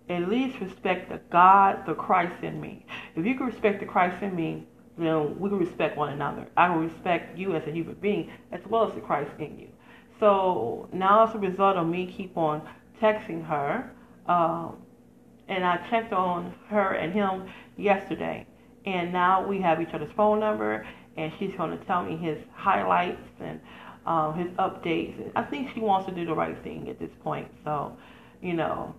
at 0.09 0.27
least 0.27 0.59
respect 0.59 1.09
the 1.09 1.19
God, 1.31 1.85
the 1.85 1.93
Christ 1.93 2.43
in 2.43 2.59
me. 2.59 2.85
If 3.15 3.25
you 3.25 3.35
can 3.35 3.45
respect 3.45 3.79
the 3.79 3.85
Christ 3.85 4.21
in 4.23 4.35
me, 4.35 4.67
then 4.97 5.39
we 5.39 5.49
can 5.49 5.59
respect 5.59 5.97
one 5.97 6.11
another. 6.11 6.47
I 6.57 6.69
will 6.69 6.81
respect 6.81 7.37
you 7.37 7.55
as 7.55 7.65
a 7.67 7.71
human 7.71 7.95
being 7.95 8.31
as 8.51 8.61
well 8.67 8.87
as 8.87 8.95
the 8.95 9.01
Christ 9.01 9.31
in 9.39 9.57
you. 9.59 9.67
So 10.19 10.89
now 10.91 11.27
as 11.27 11.35
a 11.35 11.37
result 11.37 11.77
of 11.77 11.87
me 11.87 12.13
keep 12.17 12.35
on 12.35 12.67
texting 13.01 13.45
her, 13.45 13.91
um, 14.27 14.77
and 15.47 15.63
I 15.63 15.77
checked 15.89 16.11
on 16.11 16.53
her 16.67 16.93
and 16.93 17.13
him 17.13 17.49
yesterday, 17.77 18.45
and 18.85 19.13
now 19.13 19.45
we 19.47 19.61
have 19.61 19.81
each 19.81 19.93
other's 19.93 20.11
phone 20.15 20.39
number, 20.39 20.85
and 21.17 21.31
she's 21.39 21.51
going 21.55 21.77
to 21.77 21.85
tell 21.85 22.03
me 22.03 22.17
his 22.17 22.37
highlights 22.53 23.21
and 23.39 23.59
um, 24.05 24.37
his 24.37 24.49
updates. 24.57 25.31
I 25.35 25.43
think 25.43 25.69
she 25.73 25.79
wants 25.79 26.07
to 26.09 26.15
do 26.15 26.25
the 26.25 26.33
right 26.33 26.61
thing 26.63 26.89
at 26.89 26.99
this 26.99 27.09
point. 27.23 27.49
So, 27.63 27.95
you 28.41 28.53
know, 28.53 28.95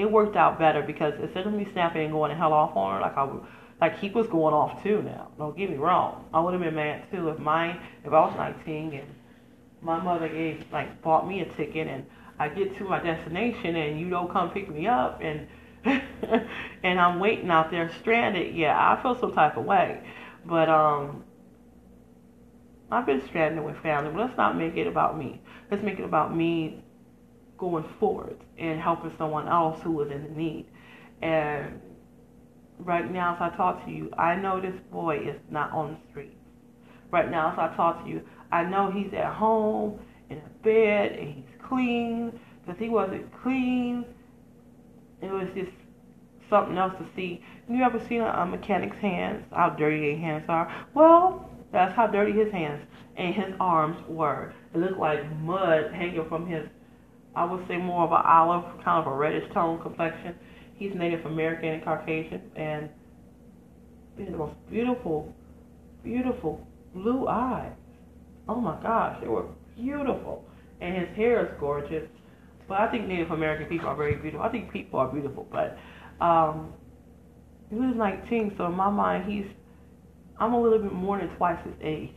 it 0.00 0.10
worked 0.10 0.34
out 0.34 0.58
better 0.58 0.82
because 0.82 1.14
instead 1.20 1.46
of 1.46 1.52
me 1.52 1.68
snapping 1.72 2.02
and 2.02 2.12
going 2.12 2.30
to 2.30 2.36
hell 2.36 2.52
off 2.52 2.74
on 2.74 2.94
her, 2.94 3.00
like 3.00 3.16
I 3.16 3.24
would, 3.24 3.42
like 3.80 3.98
he 3.98 4.08
was 4.08 4.26
going 4.28 4.54
off 4.54 4.82
too. 4.82 5.02
Now, 5.02 5.28
don't 5.38 5.56
get 5.56 5.70
me 5.70 5.76
wrong, 5.76 6.24
I 6.32 6.40
would 6.40 6.54
have 6.54 6.62
been 6.62 6.74
mad 6.74 7.04
too 7.10 7.28
if 7.28 7.38
my 7.38 7.78
if 8.04 8.06
I 8.06 8.20
was 8.20 8.34
19 8.36 8.94
and 8.94 9.06
my 9.82 10.00
mother 10.02 10.28
gave 10.28 10.64
like 10.72 11.02
bought 11.02 11.28
me 11.28 11.40
a 11.40 11.44
ticket 11.54 11.86
and 11.86 12.06
I 12.38 12.48
get 12.48 12.76
to 12.78 12.84
my 12.84 13.00
destination 13.00 13.76
and 13.76 14.00
you 14.00 14.08
don't 14.08 14.32
come 14.32 14.50
pick 14.50 14.70
me 14.70 14.86
up 14.86 15.20
and 15.22 15.46
and 16.82 17.00
I'm 17.00 17.20
waiting 17.20 17.50
out 17.50 17.70
there 17.70 17.90
stranded. 18.00 18.54
Yeah, 18.54 18.76
I 18.76 19.00
feel 19.02 19.18
some 19.18 19.32
type 19.32 19.56
of 19.56 19.64
way, 19.64 20.02
but 20.46 20.68
um. 20.68 21.24
I've 22.92 23.06
been 23.06 23.24
stranded 23.28 23.64
with 23.64 23.76
family, 23.84 24.10
but 24.10 24.26
let's 24.26 24.36
not 24.36 24.56
make 24.56 24.76
it 24.76 24.88
about 24.88 25.16
me. 25.16 25.40
Let's 25.70 25.80
make 25.80 26.00
it 26.00 26.04
about 26.04 26.34
me 26.34 26.82
going 27.60 27.84
forward 28.00 28.38
and 28.58 28.80
helping 28.80 29.12
someone 29.18 29.46
else 29.46 29.80
who 29.82 30.00
is 30.00 30.10
in 30.10 30.34
need. 30.36 30.66
And 31.22 31.80
right 32.78 33.10
now, 33.12 33.34
as 33.34 33.52
I 33.52 33.56
talk 33.56 33.84
to 33.84 33.90
you, 33.90 34.10
I 34.16 34.34
know 34.34 34.60
this 34.60 34.74
boy 34.90 35.18
is 35.18 35.36
not 35.50 35.70
on 35.72 35.92
the 35.92 36.10
streets. 36.10 36.34
Right 37.10 37.30
now, 37.30 37.52
as 37.52 37.58
I 37.58 37.76
talk 37.76 38.02
to 38.04 38.10
you, 38.10 38.22
I 38.50 38.64
know 38.64 38.90
he's 38.90 39.12
at 39.12 39.34
home 39.34 40.00
in 40.30 40.38
a 40.38 40.64
bed 40.64 41.12
and 41.12 41.34
he's 41.34 41.68
clean 41.68 42.40
because 42.64 42.80
he 42.80 42.88
wasn't 42.88 43.30
clean. 43.42 44.06
It 45.20 45.30
was 45.30 45.48
just 45.54 45.72
something 46.48 46.78
else 46.78 46.94
to 46.98 47.06
see. 47.14 47.44
You 47.68 47.82
ever 47.82 48.00
seen 48.08 48.22
a, 48.22 48.46
mechanic's 48.46 48.96
hands? 48.96 49.44
How 49.52 49.70
dirty 49.70 50.00
their 50.00 50.18
hands 50.18 50.44
are? 50.48 50.86
Well, 50.94 51.50
that's 51.72 51.94
how 51.94 52.06
dirty 52.06 52.32
his 52.32 52.50
hands 52.50 52.84
and 53.16 53.34
his 53.34 53.52
arms 53.60 53.98
were. 54.08 54.54
It 54.74 54.78
looked 54.78 54.98
like 54.98 55.30
mud 55.40 55.92
hanging 55.92 56.26
from 56.28 56.46
his 56.46 56.66
I 57.34 57.44
would 57.44 57.66
say 57.68 57.76
more 57.76 58.04
of 58.04 58.12
an 58.12 58.22
olive, 58.24 58.64
kind 58.84 59.04
of 59.04 59.06
a 59.06 59.14
reddish 59.14 59.52
tone 59.52 59.80
complexion. 59.80 60.34
He's 60.74 60.94
Native 60.94 61.24
American 61.26 61.68
and 61.68 61.84
Caucasian, 61.84 62.42
and 62.56 62.88
he 64.16 64.24
had 64.24 64.34
the 64.34 64.38
most 64.38 64.54
beautiful, 64.70 65.34
beautiful 66.02 66.66
blue 66.94 67.28
eyes. 67.28 67.72
Oh 68.48 68.60
my 68.60 68.80
gosh, 68.82 69.18
they 69.20 69.28
were 69.28 69.46
beautiful, 69.76 70.44
and 70.80 70.96
his 70.96 71.08
hair 71.16 71.46
is 71.46 71.52
gorgeous. 71.60 72.08
But 72.66 72.80
I 72.80 72.90
think 72.90 73.06
Native 73.06 73.30
American 73.30 73.66
people 73.66 73.88
are 73.88 73.96
very 73.96 74.16
beautiful. 74.16 74.44
I 74.44 74.48
think 74.48 74.72
people 74.72 75.00
are 75.00 75.08
beautiful, 75.08 75.46
but 75.50 75.78
um, 76.24 76.72
he 77.68 77.76
was 77.76 77.94
19, 77.96 78.54
so 78.56 78.66
in 78.66 78.74
my 78.74 78.90
mind, 78.90 79.30
he's 79.30 79.46
I'm 80.40 80.54
a 80.54 80.60
little 80.60 80.78
bit 80.78 80.92
more 80.92 81.18
than 81.18 81.28
twice 81.36 81.58
his 81.64 81.74
age. 81.82 82.16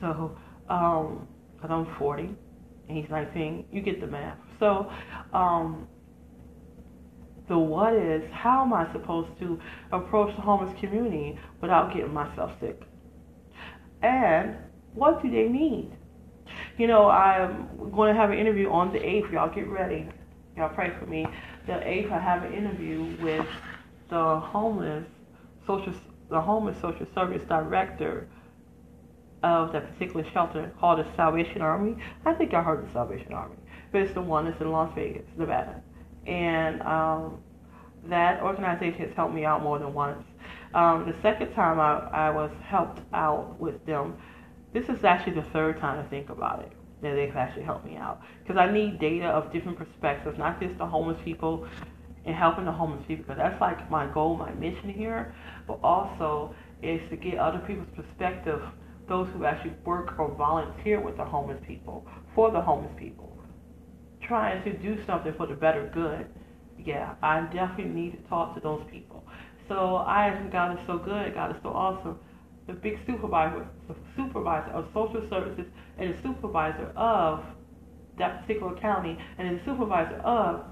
So, 0.00 0.36
um, 0.68 1.26
cause 1.60 1.70
I'm 1.70 1.86
40 1.98 2.22
and 2.88 2.96
he's 2.96 3.10
19, 3.10 3.66
you 3.72 3.82
get 3.82 4.00
the 4.00 4.06
math. 4.06 4.38
So, 4.58 4.90
um, 5.32 5.88
the 7.48 7.58
what 7.58 7.94
is, 7.94 8.22
how 8.32 8.64
am 8.64 8.72
I 8.72 8.90
supposed 8.92 9.38
to 9.40 9.60
approach 9.92 10.34
the 10.34 10.42
homeless 10.42 10.74
community 10.80 11.38
without 11.60 11.94
getting 11.94 12.12
myself 12.12 12.52
sick? 12.60 12.80
And 14.02 14.56
what 14.94 15.22
do 15.22 15.30
they 15.30 15.48
need? 15.48 15.92
You 16.78 16.86
know, 16.86 17.08
I'm 17.08 17.90
going 17.94 18.12
to 18.12 18.20
have 18.20 18.30
an 18.30 18.38
interview 18.38 18.70
on 18.70 18.92
the 18.92 18.98
8th. 18.98 19.32
Y'all 19.32 19.54
get 19.54 19.68
ready. 19.68 20.08
Y'all 20.56 20.74
pray 20.74 20.90
for 20.98 21.06
me. 21.06 21.26
The 21.66 21.72
8th, 21.72 22.12
I 22.12 22.18
have 22.18 22.42
an 22.42 22.52
interview 22.52 23.16
with 23.22 23.46
the 24.08 24.40
homeless 24.40 25.06
social, 25.66 25.92
the 26.30 26.40
homeless 26.40 26.76
social 26.80 27.06
service 27.14 27.42
director 27.48 28.28
of 29.42 29.72
that 29.72 29.92
particular 29.92 30.24
shelter 30.32 30.72
called 30.80 30.98
the 30.98 31.06
Salvation 31.14 31.60
Army. 31.60 31.96
I 32.24 32.34
think 32.34 32.54
I 32.54 32.62
heard 32.62 32.86
the 32.88 32.92
Salvation 32.92 33.32
Army 33.32 33.56
the 34.04 34.20
one 34.20 34.44
that's 34.44 34.60
in 34.60 34.70
Las 34.70 34.92
Vegas, 34.94 35.24
Nevada. 35.36 35.82
And 36.26 36.82
um, 36.82 37.38
that 38.08 38.42
organization 38.42 39.08
has 39.08 39.16
helped 39.16 39.34
me 39.34 39.44
out 39.44 39.62
more 39.62 39.78
than 39.78 39.94
once. 39.94 40.22
Um, 40.74 41.06
the 41.06 41.16
second 41.22 41.54
time 41.54 41.80
I, 41.80 42.08
I 42.12 42.30
was 42.30 42.50
helped 42.64 43.00
out 43.12 43.58
with 43.58 43.84
them, 43.86 44.16
this 44.72 44.88
is 44.88 45.04
actually 45.04 45.34
the 45.34 45.48
third 45.50 45.80
time 45.80 45.98
I 45.98 46.08
think 46.08 46.28
about 46.28 46.60
it 46.60 46.72
that 47.02 47.14
they've 47.14 47.36
actually 47.36 47.62
helped 47.62 47.84
me 47.84 47.96
out 47.96 48.20
because 48.42 48.56
I 48.56 48.70
need 48.70 48.98
data 48.98 49.26
of 49.26 49.52
different 49.52 49.78
perspectives, 49.78 50.38
not 50.38 50.60
just 50.60 50.76
the 50.78 50.86
homeless 50.86 51.18
people 51.24 51.66
and 52.24 52.34
helping 52.34 52.64
the 52.64 52.72
homeless 52.72 53.04
people 53.06 53.24
because 53.24 53.38
that's 53.38 53.60
like 53.60 53.90
my 53.90 54.06
goal, 54.06 54.36
my 54.36 54.50
mission 54.52 54.90
here, 54.90 55.34
but 55.66 55.78
also 55.82 56.54
is 56.82 57.00
to 57.10 57.16
get 57.16 57.38
other 57.38 57.58
people's 57.60 57.88
perspective, 57.94 58.62
those 59.08 59.28
who 59.34 59.44
actually 59.44 59.74
work 59.84 60.18
or 60.18 60.34
volunteer 60.34 61.00
with 61.00 61.16
the 61.16 61.24
homeless 61.24 61.62
people, 61.66 62.06
for 62.34 62.50
the 62.50 62.60
homeless 62.60 62.92
people 62.98 63.25
trying 64.26 64.62
to 64.64 64.72
do 64.76 64.98
something 65.06 65.32
for 65.34 65.46
the 65.46 65.54
better 65.54 65.90
good, 65.92 66.26
yeah, 66.78 67.14
I 67.22 67.40
definitely 67.52 67.92
need 67.92 68.12
to 68.12 68.28
talk 68.28 68.54
to 68.54 68.60
those 68.60 68.84
people. 68.90 69.24
So 69.68 69.96
I, 69.96 70.30
God 70.52 70.78
is 70.78 70.86
so 70.86 70.98
good, 70.98 71.34
God 71.34 71.54
is 71.54 71.62
so 71.62 71.70
awesome. 71.70 72.18
The 72.66 72.72
big 72.72 72.98
supervisor, 73.06 73.66
the 73.88 73.94
supervisor 74.16 74.70
of 74.72 74.86
social 74.92 75.26
services, 75.28 75.66
and 75.98 76.14
the 76.14 76.22
supervisor 76.22 76.92
of 76.96 77.44
that 78.18 78.42
particular 78.42 78.76
county, 78.76 79.18
and 79.38 79.58
the 79.58 79.64
supervisor 79.64 80.16
of 80.16 80.64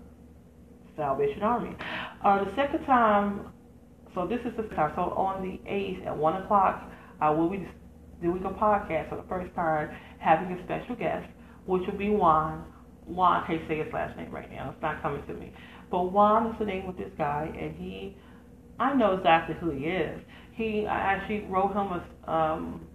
Salvation 0.96 1.42
Army. 1.42 1.76
Uh, 2.24 2.44
the 2.44 2.54
second 2.54 2.84
time, 2.84 3.52
so 4.14 4.26
this 4.26 4.40
is 4.44 4.56
the 4.56 4.62
time. 4.74 4.92
So 4.94 5.02
on 5.02 5.42
the 5.42 5.70
8th 5.70 6.06
at 6.06 6.16
1 6.16 6.42
o'clock, 6.42 6.90
I 7.20 7.30
will 7.30 7.48
be 7.48 7.66
doing 8.22 8.44
a 8.44 8.50
podcast 8.50 9.08
for 9.08 9.16
the 9.16 9.28
first 9.28 9.54
time, 9.54 9.90
having 10.18 10.56
a 10.56 10.62
special 10.64 10.94
guest, 10.94 11.28
which 11.66 11.86
will 11.86 11.98
be 11.98 12.10
Juan 12.10 12.64
Juan, 13.06 13.42
I 13.42 13.46
can't 13.46 13.62
say 13.68 13.78
his 13.78 13.92
last 13.92 14.16
name 14.16 14.30
right 14.30 14.50
now. 14.50 14.70
It's 14.70 14.82
not 14.82 15.02
coming 15.02 15.24
to 15.26 15.34
me. 15.34 15.52
But 15.90 16.12
Juan 16.12 16.48
is 16.48 16.58
the 16.58 16.64
name 16.64 16.88
of 16.88 16.96
this 16.96 17.10
guy, 17.18 17.54
and 17.58 17.74
he, 17.76 18.16
I 18.78 18.94
know 18.94 19.14
exactly 19.14 19.54
who 19.60 19.70
he 19.70 19.84
is. 19.84 20.20
He, 20.52 20.86
I 20.86 20.98
actually 20.98 21.46
wrote 21.50 21.72
him 21.72 22.00
a, 22.26 22.32
um, 22.32 22.86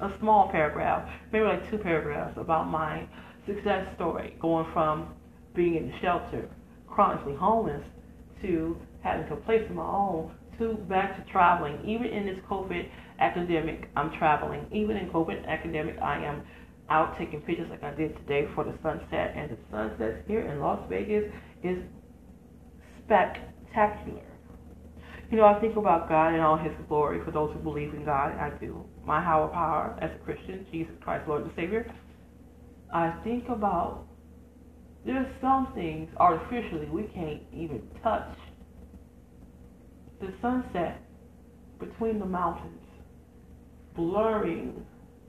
a 0.00 0.10
small 0.20 0.50
paragraph, 0.50 1.08
maybe 1.32 1.44
like 1.44 1.70
two 1.70 1.78
paragraphs 1.78 2.36
about 2.36 2.68
my 2.68 3.06
success 3.46 3.86
story, 3.94 4.36
going 4.40 4.66
from 4.72 5.14
being 5.54 5.76
in 5.76 5.88
the 5.88 5.94
shelter, 6.00 6.48
chronically 6.88 7.34
homeless, 7.34 7.82
to 8.42 8.76
having 9.02 9.30
a 9.30 9.36
place 9.36 9.62
of 9.68 9.76
my 9.76 9.84
own, 9.84 10.32
to 10.58 10.74
back 10.88 11.16
to 11.16 11.32
traveling. 11.32 11.78
Even 11.86 12.06
in 12.06 12.26
this 12.26 12.38
COVID 12.50 12.88
academic, 13.20 13.88
I'm 13.96 14.10
traveling. 14.18 14.66
Even 14.72 14.96
in 14.96 15.08
COVID 15.10 15.46
academic, 15.46 15.96
I 16.02 16.24
am 16.24 16.42
out 16.92 17.16
taking 17.18 17.40
pictures 17.40 17.68
like 17.70 17.82
I 17.82 17.94
did 17.94 18.14
today 18.18 18.46
for 18.54 18.64
the 18.64 18.74
sunset. 18.82 19.32
And 19.34 19.50
the 19.50 19.56
sunset 19.70 20.24
here 20.28 20.42
in 20.42 20.60
Las 20.60 20.78
Vegas 20.90 21.24
is 21.64 21.78
spectacular. 23.04 24.28
You 25.30 25.38
know, 25.38 25.46
I 25.46 25.58
think 25.60 25.76
about 25.76 26.10
God 26.10 26.34
and 26.34 26.42
all 26.42 26.58
His 26.58 26.72
glory 26.88 27.24
for 27.24 27.30
those 27.30 27.50
who 27.54 27.60
believe 27.60 27.94
in 27.94 28.04
God. 28.04 28.32
I 28.32 28.50
do. 28.60 28.84
My 29.06 29.22
higher 29.22 29.48
power 29.48 29.98
as 30.02 30.10
a 30.14 30.24
Christian, 30.24 30.66
Jesus 30.70 30.92
Christ, 31.00 31.26
Lord 31.26 31.42
and 31.42 31.50
Savior. 31.56 31.90
I 32.92 33.14
think 33.24 33.44
about 33.48 34.04
there's 35.06 35.26
some 35.40 35.72
things 35.74 36.10
artificially 36.18 36.86
we 36.92 37.04
can't 37.14 37.40
even 37.52 37.80
touch. 38.02 38.28
The 40.20 40.32
sunset 40.42 41.00
between 41.80 42.18
the 42.18 42.26
mountains, 42.26 42.84
blurring 43.96 44.84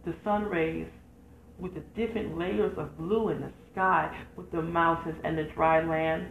the 0.06 0.14
sun 0.26 0.44
rays 0.44 0.88
with 1.64 1.74
the 1.74 1.80
different 1.96 2.38
layers 2.38 2.78
of 2.78 2.96
blue 2.98 3.30
in 3.30 3.40
the 3.40 3.52
sky 3.72 4.14
with 4.36 4.52
the 4.52 4.62
mountains 4.62 5.16
and 5.24 5.38
the 5.38 5.46
dry 5.56 5.84
land. 5.84 6.28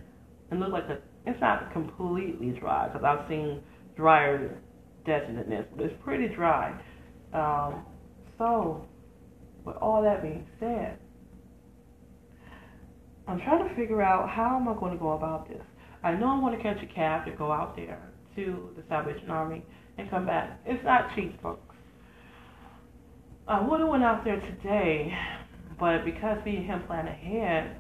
And 0.51 0.61
look 0.61 0.71
like 0.71 0.85
a, 0.85 0.99
it's 1.27 1.41
not 1.41 1.73
completely 1.73 2.51
dry 2.51 2.89
because 2.89 3.03
I've 3.03 3.27
seen 3.29 3.63
drier 3.97 4.61
desert 5.07 5.35
than 5.35 5.49
this, 5.49 5.65
but 5.75 5.87
it's 5.87 5.95
pretty 6.05 6.29
dry. 6.29 6.79
Um, 7.33 7.87
so, 8.37 8.87
with 9.65 9.77
all 9.77 10.03
that 10.03 10.23
being 10.23 10.47
said, 10.61 10.99
I'm 13.27 13.41
trying 13.41 13.67
to 13.67 13.75
figure 13.75 14.03
out 14.03 14.29
how 14.29 14.59
am 14.61 14.69
I 14.69 14.79
going 14.79 14.93
to 14.93 14.99
go 14.99 15.13
about 15.13 15.49
this. 15.49 15.63
I 16.05 16.13
know 16.13 16.27
I 16.29 16.39
want 16.41 16.57
to 16.57 16.63
catch 16.63 16.83
a 16.83 16.95
cab 16.95 17.25
to 17.25 17.33
go 17.33 17.51
out 17.51 17.75
there 17.75 18.13
to 18.37 18.69
the 18.77 18.83
Salvation 18.89 19.31
Army 19.31 19.65
and 19.97 20.11
come 20.11 20.27
back. 20.27 20.61
It's 20.67 20.85
not 20.85 21.15
cheap, 21.15 21.41
folks. 21.41 21.72
I 23.49 23.61
would 23.61 23.81
have 23.81 23.89
went 23.89 24.05
out 24.05 24.25
there 24.25 24.41
today, 24.41 25.13
but 25.79 26.05
because 26.05 26.39
me 26.45 26.57
and 26.59 26.67
him 26.67 26.83
planned 26.87 27.09
ahead, 27.09 27.77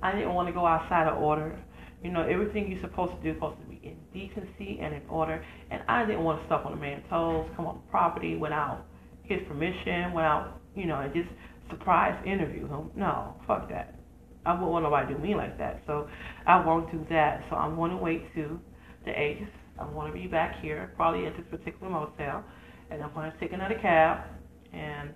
I 0.00 0.12
didn't 0.12 0.32
want 0.32 0.46
to 0.48 0.52
go 0.52 0.64
outside 0.64 1.08
of 1.08 1.20
order. 1.20 1.58
You 2.04 2.12
know, 2.12 2.22
everything 2.22 2.70
you're 2.70 2.80
supposed 2.80 3.12
to 3.16 3.22
do 3.22 3.30
is 3.30 3.36
supposed 3.36 3.60
to 3.60 3.66
be 3.66 3.80
in 3.82 3.96
decency 4.12 4.78
and 4.80 4.94
in 4.94 5.02
order. 5.08 5.44
And 5.70 5.82
I 5.88 6.06
didn't 6.06 6.22
want 6.22 6.40
to 6.40 6.46
step 6.46 6.64
on 6.64 6.72
a 6.72 6.76
man's 6.76 7.02
toes, 7.10 7.48
come 7.56 7.66
on 7.66 7.80
property 7.90 8.36
without 8.36 8.86
his 9.24 9.40
permission, 9.48 10.12
without, 10.12 10.60
you 10.76 10.86
know, 10.86 11.00
and 11.00 11.12
just 11.12 11.28
surprise 11.68 12.20
interview 12.24 12.68
him. 12.68 12.90
No, 12.94 13.34
fuck 13.46 13.68
that. 13.70 13.98
I 14.46 14.52
wouldn't 14.52 14.70
want 14.70 14.84
nobody 14.84 15.08
to 15.08 15.14
do 15.14 15.20
me 15.20 15.34
like 15.34 15.58
that. 15.58 15.82
So 15.86 16.08
I 16.46 16.64
won't 16.64 16.90
do 16.92 17.04
that. 17.10 17.44
So 17.50 17.56
I'm 17.56 17.74
going 17.74 17.90
to 17.90 17.96
wait 17.96 18.32
to 18.36 18.60
the 19.04 19.10
8th. 19.10 19.48
I'm 19.80 19.92
going 19.94 20.12
to 20.12 20.16
be 20.16 20.28
back 20.28 20.60
here, 20.60 20.92
probably 20.96 21.26
at 21.26 21.36
this 21.36 21.46
particular 21.50 21.90
motel. 21.90 22.44
And 22.90 23.02
I'm 23.02 23.12
going 23.14 23.30
to 23.32 23.38
take 23.38 23.52
another 23.52 23.78
cab. 23.80 24.26
And, 24.72 25.12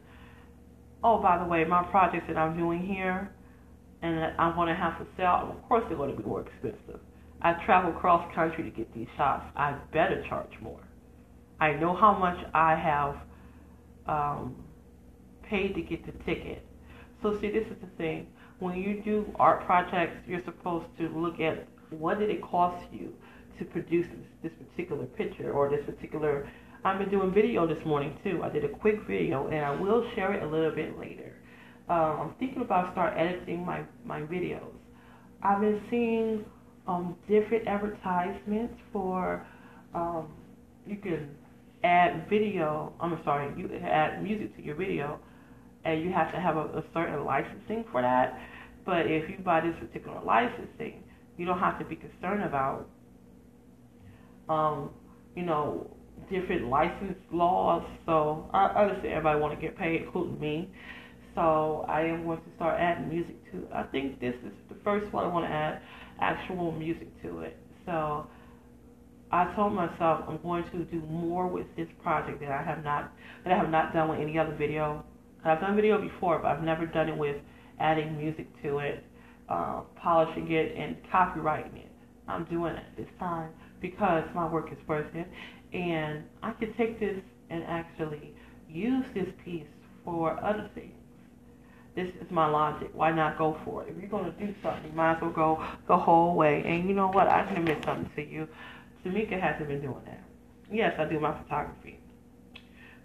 oh, 1.03 1.21
by 1.21 1.39
the 1.39 1.45
way, 1.45 1.65
my 1.65 1.83
projects 1.85 2.25
that 2.29 2.37
I'm 2.37 2.57
doing 2.57 2.85
here 2.85 3.31
and 4.03 4.19
that 4.19 4.35
I'm 4.39 4.55
going 4.55 4.69
to 4.69 4.75
have 4.75 4.99
to 4.99 5.07
sell, 5.17 5.51
of 5.57 5.69
course 5.69 5.85
they're 5.89 5.97
going 5.97 6.11
to 6.11 6.17
be 6.17 6.29
more 6.29 6.43
expensive. 6.43 7.01
I 7.43 7.53
travel 7.65 7.93
cross 7.93 8.33
country 8.35 8.65
to 8.65 8.71
get 8.71 8.93
these 8.95 9.09
shots. 9.17 9.45
I 9.57 9.73
better 9.93 10.25
charge 10.29 10.53
more. 10.61 10.81
I 11.61 11.73
know 11.73 11.95
how 11.95 12.15
much 12.19 12.39
I 12.55 12.75
have 12.75 13.17
um, 14.07 14.57
paid 15.43 15.75
to 15.75 15.83
get 15.83 16.05
the 16.07 16.13
ticket. 16.25 16.67
So 17.23 17.39
see, 17.41 17.51
this 17.51 17.67
is 17.67 17.77
the 17.81 17.89
thing 17.97 18.29
when 18.59 18.77
you 18.77 19.03
do 19.03 19.31
art 19.39 19.65
projects, 19.67 20.17
you're 20.27 20.45
supposed 20.45 20.87
to 20.99 21.09
look 21.09 21.41
at 21.41 21.69
what 21.91 22.19
did 22.19 22.31
it 22.31 22.43
cost 22.43 22.85
you 22.93 23.15
to 23.59 23.65
produce 23.65 24.07
this, 24.09 24.51
this 24.51 24.53
particular 24.69 25.05
picture 25.07 25.53
or 25.53 25.69
this 25.71 25.85
particular. 25.85 26.49
I've 26.87 27.00
been 27.00 27.11
doing 27.11 27.35
video 27.35 27.66
this 27.66 27.85
morning 27.85 28.16
too. 28.23 28.43
I 28.45 28.49
did 28.49 28.64
a 28.64 28.69
quick 28.69 28.95
video 29.09 29.49
and 29.49 29.64
I 29.64 29.73
will 29.73 30.09
share 30.14 30.33
it 30.35 30.43
a 30.45 30.47
little 30.47 30.71
bit 30.71 30.97
later. 30.97 31.35
Um, 31.88 32.21
I'm 32.21 32.35
thinking 32.38 32.62
about 32.62 32.93
start 32.93 33.14
editing 33.19 33.66
my 33.66 33.83
my 34.05 34.21
videos. 34.21 34.73
I've 35.43 35.61
been 35.61 35.83
seeing 35.90 36.45
um, 36.87 37.16
different 37.28 37.66
advertisements 37.66 38.75
for 38.93 39.45
um, 39.97 40.28
you 40.87 40.97
can 40.99 41.31
add 41.83 42.28
video. 42.31 42.92
I'm 43.01 43.18
sorry, 43.25 43.53
you 43.61 43.68
add 43.85 44.22
music 44.22 44.55
to 44.55 44.62
your 44.62 44.77
video 44.77 45.18
and 45.85 46.01
you 46.01 46.12
have 46.12 46.31
to 46.31 46.38
have 46.38 46.57
a, 46.57 46.66
a 46.66 46.85
certain 46.94 47.25
licensing 47.25 47.85
for 47.90 48.01
that. 48.01 48.38
But 48.85 49.11
if 49.11 49.29
you 49.29 49.38
buy 49.44 49.61
this 49.61 49.75
particular 49.81 50.20
licensing, 50.25 51.03
you 51.37 51.46
don't 51.46 51.59
have 51.59 51.81
to 51.81 51.85
be 51.85 51.96
concerned 51.96 52.44
about, 52.44 52.88
um, 54.49 54.90
you 55.35 55.42
know, 55.42 55.90
different 56.31 56.68
license 56.68 57.18
laws. 57.33 57.85
So 58.05 58.48
I 58.52 58.66
understand 58.66 59.14
everybody 59.14 59.40
want 59.40 59.59
to 59.59 59.61
get 59.61 59.76
paid, 59.76 60.02
including 60.02 60.40
me. 60.40 60.70
So 61.35 61.85
I 61.88 62.02
am 62.02 62.24
going 62.24 62.38
to 62.38 62.50
start 62.57 62.81
adding 62.81 63.09
music 63.09 63.37
to. 63.52 63.66
I 63.74 63.83
think 63.85 64.20
this 64.20 64.35
is 64.44 64.52
the 64.68 64.76
first 64.83 65.12
one 65.12 65.24
I 65.24 65.29
want 65.29 65.46
to 65.46 65.52
add 65.52 65.83
actual 66.20 66.72
music 66.72 67.09
to 67.22 67.40
it. 67.40 67.59
So 67.85 68.26
I 69.31 69.52
told 69.55 69.74
myself 69.74 70.24
I'm 70.29 70.40
going 70.42 70.64
to 70.70 70.85
do 70.85 71.00
more 71.11 71.46
with 71.46 71.66
this 71.76 71.88
project 72.02 72.40
that 72.40 72.50
I 72.50 72.62
have 72.62 72.83
not 72.83 73.12
that 73.44 73.52
I 73.52 73.57
have 73.57 73.70
not 73.70 73.92
done 73.92 74.09
with 74.09 74.20
any 74.20 74.38
other 74.38 74.55
video 74.55 75.05
I've 75.46 75.61
done 75.61 75.76
video 75.76 76.00
before, 76.00 76.40
but 76.40 76.48
I've 76.48 76.62
never 76.62 76.87
done 76.87 77.09
it 77.09 77.16
with 77.16 77.37
adding 77.79 78.16
music 78.16 78.48
to 78.62 78.79
it, 78.79 79.05
uh, 79.48 79.83
polishing 79.94 80.50
it, 80.50 80.76
and 80.76 80.96
copywriting 81.12 81.76
it. 81.76 81.92
I'm 82.26 82.44
doing 82.46 82.74
it 82.74 82.85
this 82.96 83.07
time 83.18 83.50
because 83.81 84.24
my 84.35 84.48
work 84.48 84.72
is 84.72 84.79
worth 84.88 85.14
it, 85.14 85.29
and 85.72 86.24
I 86.42 86.52
can 86.52 86.72
take 86.74 87.00
this 87.00 87.20
and 87.50 87.64
actually 87.64 88.35
use 88.68 89.05
this 89.14 89.29
piece 89.44 89.66
for 90.05 90.38
other 90.42 90.70
things. 90.74 90.92
This 91.94 92.09
is 92.20 92.31
my 92.31 92.46
logic. 92.46 92.90
Why 92.92 93.11
not 93.11 93.38
go 93.38 93.57
for 93.64 93.83
it? 93.83 93.88
If 93.90 94.00
you're 94.00 94.11
gonna 94.11 94.33
do 94.33 94.55
something, 94.62 94.90
you 94.90 94.96
might 94.96 95.16
as 95.16 95.22
well 95.22 95.31
go 95.31 95.64
the 95.88 95.96
whole 95.96 96.35
way. 96.35 96.62
And 96.66 96.87
you 96.88 96.94
know 96.94 97.09
what? 97.09 97.26
I 97.29 97.44
can 97.46 97.57
admit 97.57 97.83
something 97.85 98.11
to 98.16 98.31
you. 98.31 98.46
Tamika 99.05 99.40
hasn't 99.40 99.68
been 99.68 99.81
doing 99.81 100.02
that. 100.05 100.22
Yes, 100.70 100.94
I 100.98 101.05
do 101.07 101.18
my 101.18 101.37
photography. 101.42 101.98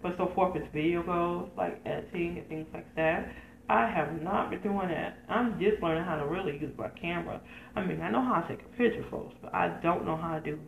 But 0.02 0.16
so 0.18 0.30
far 0.34 0.56
as 0.56 0.64
video 0.74 1.02
goes, 1.02 1.48
like 1.56 1.80
editing 1.86 2.38
and 2.38 2.48
things 2.48 2.66
like 2.74 2.94
that, 2.96 3.32
I 3.68 3.86
have 3.86 4.20
not 4.20 4.50
been 4.50 4.60
doing 4.60 4.88
that. 4.88 5.18
I'm 5.28 5.58
just 5.58 5.82
learning 5.82 6.04
how 6.04 6.16
to 6.16 6.26
really 6.26 6.58
use 6.58 6.76
my 6.76 6.88
camera. 6.88 7.40
I 7.76 7.84
mean, 7.84 8.00
I 8.02 8.10
know 8.10 8.20
how 8.20 8.40
to 8.40 8.48
take 8.48 8.66
a 8.66 8.76
picture, 8.76 9.04
folks, 9.10 9.34
but 9.40 9.54
I 9.54 9.68
don't 9.82 10.04
know 10.04 10.16
how 10.16 10.38
to 10.38 10.40
do. 10.40 10.58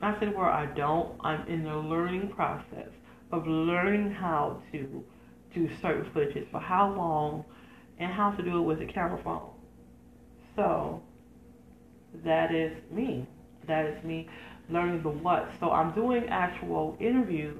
I 0.00 0.18
said 0.18 0.34
where 0.34 0.48
I 0.48 0.66
don't. 0.66 1.14
I'm 1.20 1.46
in 1.46 1.64
the 1.64 1.76
learning 1.76 2.28
process 2.28 2.88
of 3.32 3.46
learning 3.46 4.10
how 4.10 4.62
to 4.72 5.04
do 5.54 5.68
certain 5.80 6.10
footages 6.12 6.50
for 6.50 6.60
how 6.60 6.94
long 6.94 7.44
and 7.98 8.12
how 8.12 8.30
to 8.30 8.42
do 8.42 8.58
it 8.58 8.62
with 8.62 8.80
a 8.80 8.86
camera 8.86 9.20
phone. 9.22 9.50
So 10.56 11.02
that 12.24 12.54
is 12.54 12.72
me. 12.90 13.26
That 13.66 13.86
is 13.86 14.02
me 14.04 14.28
learning 14.70 15.02
the 15.02 15.10
what. 15.10 15.50
So 15.60 15.70
I'm 15.70 15.92
doing 15.92 16.28
actual 16.28 16.96
interviews 17.00 17.58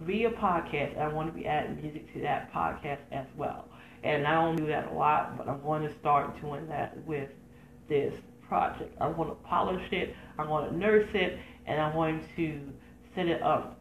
via 0.00 0.30
podcast. 0.30 0.98
I 0.98 1.08
want 1.08 1.28
to 1.28 1.32
be 1.32 1.46
adding 1.46 1.80
music 1.80 2.12
to 2.14 2.20
that 2.20 2.52
podcast 2.52 2.98
as 3.12 3.26
well. 3.36 3.68
And 4.02 4.26
I 4.26 4.34
don't 4.34 4.56
do 4.56 4.66
that 4.66 4.88
a 4.88 4.94
lot, 4.94 5.36
but 5.38 5.48
I'm 5.48 5.62
going 5.62 5.82
to 5.82 5.92
start 5.98 6.40
doing 6.40 6.68
that 6.68 6.96
with 7.06 7.30
this 7.88 8.14
project. 8.46 8.94
I 9.00 9.08
want 9.08 9.30
to 9.30 9.48
polish 9.48 9.90
it, 9.92 10.14
I 10.38 10.46
want 10.46 10.70
to 10.70 10.76
nurse 10.76 11.08
it, 11.14 11.38
and 11.66 11.80
I'm 11.80 11.92
going 11.92 12.22
to 12.36 12.60
set 13.14 13.26
it 13.26 13.42
up 13.42 13.78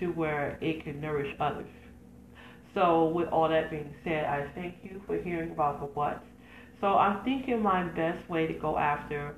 to 0.00 0.06
where 0.08 0.58
it 0.60 0.84
can 0.84 1.00
nourish 1.00 1.34
others. 1.40 1.70
So, 2.74 3.08
with 3.08 3.28
all 3.28 3.48
that 3.48 3.70
being 3.70 3.94
said, 4.04 4.24
I 4.24 4.48
thank 4.54 4.76
you 4.82 5.00
for 5.06 5.20
hearing 5.20 5.50
about 5.50 5.80
the 5.80 5.86
what. 5.86 6.22
So, 6.80 6.88
I'm 6.94 7.24
thinking 7.24 7.62
my 7.62 7.82
best 7.82 8.28
way 8.28 8.46
to 8.46 8.54
go 8.54 8.78
after 8.78 9.34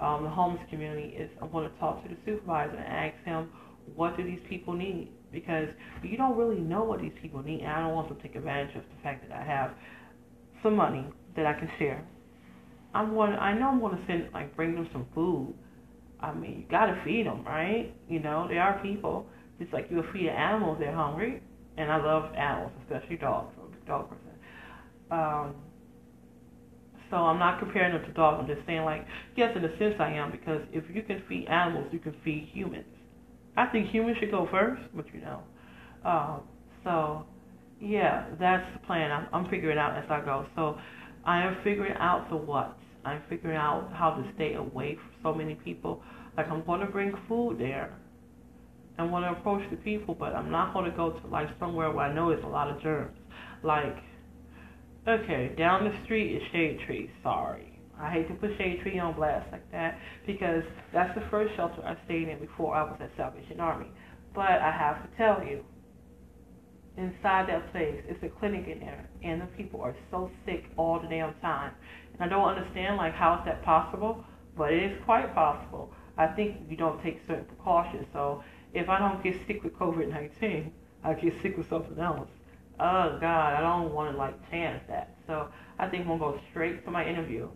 um, 0.00 0.24
the 0.24 0.30
homeless 0.30 0.62
community 0.70 1.14
is 1.16 1.28
I'm 1.42 1.50
going 1.50 1.70
to 1.70 1.78
talk 1.78 2.02
to 2.04 2.08
the 2.08 2.16
supervisor 2.24 2.76
and 2.76 2.86
ask 2.86 3.24
him 3.24 3.50
what 3.94 4.16
do 4.16 4.22
these 4.22 4.40
people 4.48 4.72
need? 4.72 5.10
Because 5.32 5.68
you 6.02 6.16
don't 6.16 6.36
really 6.36 6.60
know 6.60 6.84
what 6.84 7.00
these 7.00 7.12
people 7.20 7.42
need, 7.42 7.60
and 7.60 7.68
I 7.68 7.80
don't 7.80 7.94
want 7.94 8.08
them 8.08 8.16
to 8.16 8.22
take 8.22 8.36
advantage 8.36 8.76
of 8.76 8.82
the 8.82 9.02
fact 9.02 9.28
that 9.28 9.36
I 9.36 9.42
have 9.44 9.72
some 10.62 10.76
money 10.76 11.04
that 11.36 11.46
I 11.46 11.54
can 11.54 11.70
share. 11.78 12.04
I'm 12.94 13.14
going. 13.14 13.32
I 13.32 13.58
know 13.58 13.68
I'm 13.68 13.80
going 13.80 13.96
to 13.96 14.06
send 14.06 14.32
like 14.32 14.54
bring 14.56 14.74
them 14.74 14.88
some 14.92 15.06
food. 15.14 15.54
I 16.20 16.34
mean, 16.34 16.58
you 16.60 16.64
gotta 16.70 17.00
feed 17.04 17.26
them, 17.26 17.44
right? 17.44 17.94
You 18.08 18.20
know, 18.20 18.46
they 18.48 18.58
are 18.58 18.78
people. 18.82 19.26
Just 19.58 19.72
like 19.72 19.88
you 19.90 19.96
would 19.96 20.06
feed 20.12 20.28
animals, 20.28 20.78
they're 20.78 20.94
hungry, 20.94 21.42
and 21.76 21.90
I 21.90 21.96
love 22.02 22.34
animals, 22.34 22.72
especially 22.82 23.16
dogs. 23.16 23.54
I'm 23.58 23.72
a 23.72 23.86
dog 23.86 24.10
person. 24.10 24.30
Um, 25.10 25.54
so 27.10 27.16
I'm 27.16 27.38
not 27.38 27.58
comparing 27.58 27.92
them 27.94 28.04
to 28.04 28.12
dogs. 28.12 28.38
I'm 28.40 28.46
just 28.54 28.66
saying, 28.66 28.84
like, 28.84 29.04
yes, 29.36 29.52
in 29.56 29.64
a 29.64 29.78
sense 29.78 29.94
I 29.98 30.12
am, 30.12 30.30
because 30.30 30.62
if 30.72 30.84
you 30.94 31.02
can 31.02 31.22
feed 31.28 31.46
animals, 31.48 31.88
you 31.92 31.98
can 31.98 32.14
feed 32.24 32.48
humans. 32.52 32.84
I 33.56 33.66
think 33.66 33.90
humans 33.90 34.18
should 34.20 34.30
go 34.30 34.46
first, 34.50 34.82
but 34.94 35.06
you 35.12 35.20
know. 35.20 35.42
Um, 36.04 36.42
so, 36.84 37.24
yeah, 37.80 38.26
that's 38.38 38.64
the 38.72 38.86
plan. 38.86 39.10
I'm, 39.10 39.26
I'm 39.32 39.50
figuring 39.50 39.76
out 39.78 39.96
as 39.96 40.04
I 40.08 40.20
go. 40.20 40.46
So, 40.54 40.78
I 41.30 41.46
am 41.46 41.58
figuring 41.62 41.94
out 42.00 42.28
the 42.28 42.36
what. 42.36 42.76
I'm 43.04 43.22
figuring 43.28 43.56
out 43.56 43.92
how 43.94 44.10
to 44.10 44.32
stay 44.34 44.54
away 44.54 44.96
from 44.96 45.12
so 45.22 45.38
many 45.38 45.54
people. 45.54 46.02
Like, 46.36 46.48
I'm 46.48 46.66
going 46.66 46.80
to 46.80 46.86
bring 46.86 47.12
food 47.28 47.56
there. 47.56 47.96
I 48.98 49.04
want 49.04 49.24
to 49.24 49.38
approach 49.38 49.62
the 49.70 49.76
people, 49.76 50.12
but 50.12 50.34
I'm 50.34 50.50
not 50.50 50.74
going 50.74 50.90
to 50.90 50.96
go 50.96 51.10
to 51.10 51.26
like 51.28 51.46
somewhere 51.60 51.92
where 51.92 52.06
I 52.06 52.12
know 52.12 52.30
there's 52.30 52.42
a 52.42 52.48
lot 52.48 52.68
of 52.68 52.82
germs. 52.82 53.16
Like, 53.62 53.94
okay, 55.06 55.54
down 55.56 55.84
the 55.84 55.94
street 56.04 56.34
is 56.34 56.42
shade 56.50 56.80
tree. 56.84 57.08
Sorry, 57.22 57.78
I 57.96 58.10
hate 58.10 58.26
to 58.26 58.34
put 58.34 58.50
Shade 58.58 58.80
Tree 58.82 58.98
on 58.98 59.14
blast 59.14 59.46
like 59.52 59.70
that 59.70 59.98
because 60.26 60.64
that's 60.92 61.14
the 61.14 61.24
first 61.30 61.54
shelter 61.54 61.80
I 61.84 61.96
stayed 62.06 62.28
in 62.28 62.40
before 62.40 62.74
I 62.74 62.82
was 62.82 62.98
at 63.00 63.10
Salvation 63.16 63.60
Army. 63.60 63.86
But 64.34 64.50
I 64.50 64.72
have 64.76 65.08
to 65.08 65.16
tell 65.16 65.46
you, 65.46 65.64
inside 66.96 67.48
that 67.48 67.70
place, 67.72 68.02
it's 68.08 68.22
a 68.22 68.28
clinic 68.28 68.66
in 68.68 68.80
there, 68.80 69.08
and 69.22 69.40
the 69.40 69.46
people 69.46 69.80
are 69.80 69.94
so 70.10 70.30
sick 70.44 70.64
all 70.76 71.00
the 71.00 71.08
damn 71.08 71.34
time. 71.40 71.72
And 72.14 72.22
I 72.22 72.28
don't 72.28 72.48
understand 72.48 72.96
like 72.96 73.14
how 73.14 73.34
is 73.34 73.44
that 73.46 73.62
possible, 73.64 74.24
but 74.56 74.72
it 74.72 74.82
is 74.82 74.98
quite 75.04 75.34
possible. 75.34 75.92
I 76.16 76.26
think 76.26 76.56
you 76.68 76.76
don't 76.76 77.02
take 77.02 77.20
certain 77.26 77.44
precautions. 77.44 78.06
So 78.12 78.42
if 78.74 78.88
I 78.88 78.98
don't 78.98 79.22
get 79.22 79.34
sick 79.46 79.62
with 79.62 79.72
COVID-19, 79.74 80.70
I 81.02 81.14
get 81.14 81.32
sick 81.42 81.56
with 81.56 81.68
something 81.68 81.98
else. 81.98 82.28
Oh 82.78 83.18
God, 83.20 83.54
I 83.54 83.60
don't 83.60 83.92
want 83.92 84.12
to 84.12 84.18
like 84.18 84.50
chance 84.50 84.82
that. 84.88 85.16
So 85.26 85.48
I 85.78 85.88
think 85.88 86.02
I'm 86.02 86.18
gonna 86.18 86.32
go 86.32 86.40
straight 86.50 86.84
to 86.84 86.90
my 86.90 87.06
interview, 87.06 87.48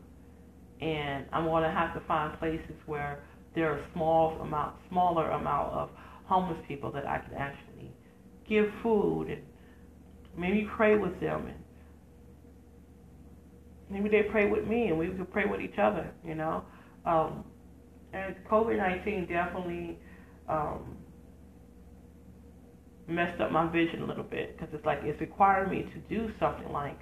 and 0.81 1.27
I'm 1.33 1.45
gonna 1.45 1.73
have 1.73 1.95
to 1.95 2.01
find 2.07 2.39
places 2.39 2.77
where 2.87 3.23
there 3.55 3.73
are 3.73 3.81
small 3.93 4.41
amount, 4.41 4.77
smaller 4.89 5.31
amount 5.31 5.73
of 5.73 5.91
homeless 6.27 6.59
people 6.67 6.91
that 6.93 7.07
I 7.07 7.19
can 7.19 7.35
actually 7.35 7.94
give 8.49 8.67
food 8.83 9.29
and 9.29 9.43
maybe 10.37 10.69
pray 10.77 10.97
with 10.97 11.19
them 11.21 11.47
and 11.47 11.57
maybe 13.91 14.09
they 14.09 14.23
pray 14.23 14.49
with 14.49 14.67
me 14.67 14.89
and 14.89 14.99
we 14.99 15.09
could 15.09 15.31
pray 15.33 15.45
with 15.47 15.61
each 15.61 15.79
other, 15.79 16.11
you 16.25 16.35
know. 16.35 16.65
Um, 17.07 17.45
and 18.13 18.35
COVID 18.51 18.77
nineteen 18.77 19.27
definitely 19.27 19.99
um, 20.49 20.97
messed 23.07 23.41
up 23.41 23.53
my 23.53 23.71
vision 23.71 24.03
a 24.03 24.07
little 24.07 24.25
bit 24.25 24.57
because 24.57 24.73
it's 24.75 24.85
like 24.87 25.01
it's 25.03 25.21
requiring 25.21 25.71
me 25.71 25.83
to 25.93 25.99
do 26.15 26.31
something 26.39 26.71
like, 26.73 26.99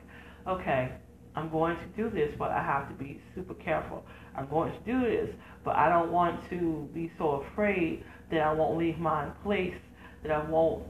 okay, 0.46 0.92
I'm 1.34 1.50
going 1.50 1.76
to 1.76 1.86
do 1.96 2.10
this, 2.10 2.34
but 2.38 2.50
I 2.50 2.62
have 2.62 2.88
to 2.88 2.94
be 2.94 3.20
super 3.34 3.54
careful. 3.54 4.04
I'm 4.36 4.48
going 4.48 4.72
to 4.72 4.78
do 4.80 5.00
this, 5.00 5.34
but 5.64 5.76
I 5.76 5.88
don't 5.88 6.10
want 6.10 6.48
to 6.50 6.88
be 6.92 7.10
so 7.18 7.44
afraid 7.52 8.04
that 8.30 8.40
I 8.40 8.52
won't 8.52 8.78
leave 8.78 8.98
my 8.98 9.26
place, 9.42 9.74
that 10.22 10.32
I 10.32 10.42
won't 10.48 10.84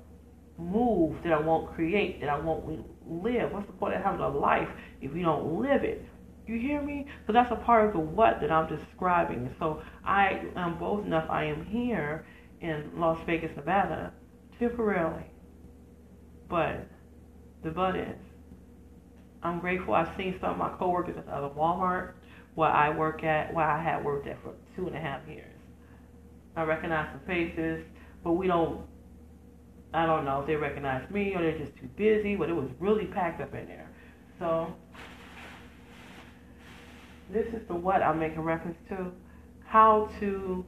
move, 0.58 1.22
that 1.24 1.32
I 1.32 1.40
won't 1.40 1.74
create, 1.74 2.20
that 2.20 2.28
I 2.28 2.38
won't 2.38 2.84
live. 3.06 3.52
What's 3.52 3.66
the 3.66 3.72
point 3.72 3.94
of 3.94 4.02
having 4.02 4.20
a 4.20 4.28
life 4.28 4.68
if 5.00 5.14
you 5.14 5.22
don't 5.22 5.60
live 5.60 5.82
it? 5.84 6.04
You 6.46 6.58
hear 6.58 6.82
me? 6.82 7.06
So 7.26 7.32
that's 7.32 7.52
a 7.52 7.56
part 7.56 7.86
of 7.86 7.92
the 7.92 8.00
what 8.00 8.40
that 8.40 8.50
I'm 8.50 8.68
describing. 8.68 9.54
So 9.58 9.82
I 10.04 10.42
am 10.56 10.78
bold 10.78 11.06
enough. 11.06 11.26
I 11.30 11.44
am 11.44 11.64
here 11.64 12.26
in 12.60 12.90
Las 12.96 13.18
Vegas, 13.26 13.54
Nevada, 13.56 14.12
temporarily. 14.58 15.24
But 16.48 16.86
the 17.62 17.70
but 17.70 17.96
is, 17.96 18.18
I'm 19.42 19.60
grateful. 19.60 19.94
I've 19.94 20.16
seen 20.16 20.36
some 20.40 20.50
of 20.50 20.58
my 20.58 20.70
coworkers 20.78 21.16
at 21.16 21.26
the 21.26 21.32
other 21.32 21.48
Walmart 21.48 22.12
where 22.54 22.70
I 22.70 22.90
work 22.90 23.24
at, 23.24 23.52
where 23.54 23.64
I 23.64 23.82
had 23.82 24.04
worked 24.04 24.26
at 24.26 24.42
for 24.42 24.52
two 24.76 24.86
and 24.86 24.96
a 24.96 25.00
half 25.00 25.26
years. 25.26 25.48
I 26.54 26.62
recognize 26.64 27.08
some 27.12 27.20
faces, 27.26 27.84
but 28.22 28.32
we 28.32 28.46
don't. 28.46 28.82
I 29.94 30.06
don't 30.06 30.24
know 30.24 30.40
if 30.40 30.46
they 30.46 30.56
recognize 30.56 31.08
me 31.10 31.34
or 31.34 31.42
they're 31.42 31.58
just 31.58 31.76
too 31.76 31.88
busy, 31.96 32.34
but 32.36 32.48
it 32.48 32.54
was 32.54 32.68
really 32.80 33.06
packed 33.06 33.40
up 33.40 33.54
in 33.54 33.66
there. 33.66 33.90
So 34.38 34.72
this 37.32 37.46
is 37.48 37.66
the 37.68 37.74
what 37.74 38.02
I'm 38.02 38.18
making 38.18 38.40
reference 38.40 38.78
to. 38.88 39.10
How 39.66 40.10
to 40.20 40.64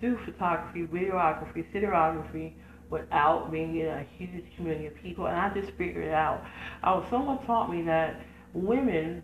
do 0.00 0.18
photography, 0.24 0.82
videography, 0.86 1.64
cinematography 1.72 2.54
without 2.90 3.50
being 3.50 3.78
in 3.78 3.86
a 3.86 4.06
huge 4.16 4.44
community 4.56 4.86
of 4.86 4.94
people. 4.96 5.26
And 5.26 5.36
I 5.36 5.52
just 5.54 5.72
figured 5.78 6.06
it 6.06 6.12
out. 6.12 6.44
I 6.82 6.92
was, 6.92 7.06
someone 7.10 7.44
taught 7.46 7.72
me 7.72 7.82
that 7.82 8.20
women, 8.52 9.22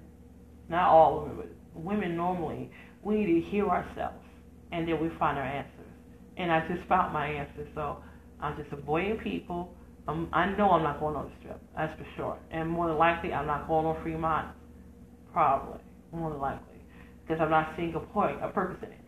not 0.69 0.89
all 0.89 1.23
women, 1.23 1.37
but 1.37 1.49
women 1.75 2.17
normally, 2.17 2.71
we 3.03 3.25
need 3.25 3.41
to 3.43 3.51
hear 3.51 3.69
ourselves 3.69 4.25
and 4.73 4.89
then 4.89 5.01
we 5.01 5.09
find 5.19 5.39
our 5.39 5.45
answers. 5.45 5.75
And 6.37 6.51
I 6.51 6.67
just 6.69 6.87
found 6.89 7.13
my 7.13 7.27
answer. 7.27 7.67
So 7.75 7.99
I'm 8.41 8.57
just 8.57 8.73
avoiding 8.73 9.19
people. 9.19 9.75
Um, 10.07 10.29
I 10.33 10.47
know 10.57 10.71
I'm 10.71 10.83
not 10.83 11.01
going 11.01 11.17
on 11.17 11.27
the 11.27 11.33
strip. 11.41 11.61
That's 11.77 11.97
for 11.99 12.07
sure. 12.17 12.39
And 12.51 12.69
more 12.69 12.89
than 12.89 12.99
likely, 12.99 13.33
I'm 13.33 13.47
not 13.47 13.69
going 13.69 13.87
on 13.87 14.03
Fremont. 14.03 14.49
Probably. 15.33 15.81
More 16.13 16.31
than 16.31 16.41
likely. 16.41 16.77
Because 17.23 17.41
I'm 17.43 17.51
not 17.51 17.75
seeing 17.77 17.95
a 17.95 18.01
point, 18.01 18.43
a 18.43 18.49
purpose 18.49 18.79
in 18.83 18.93
it. 18.93 19.01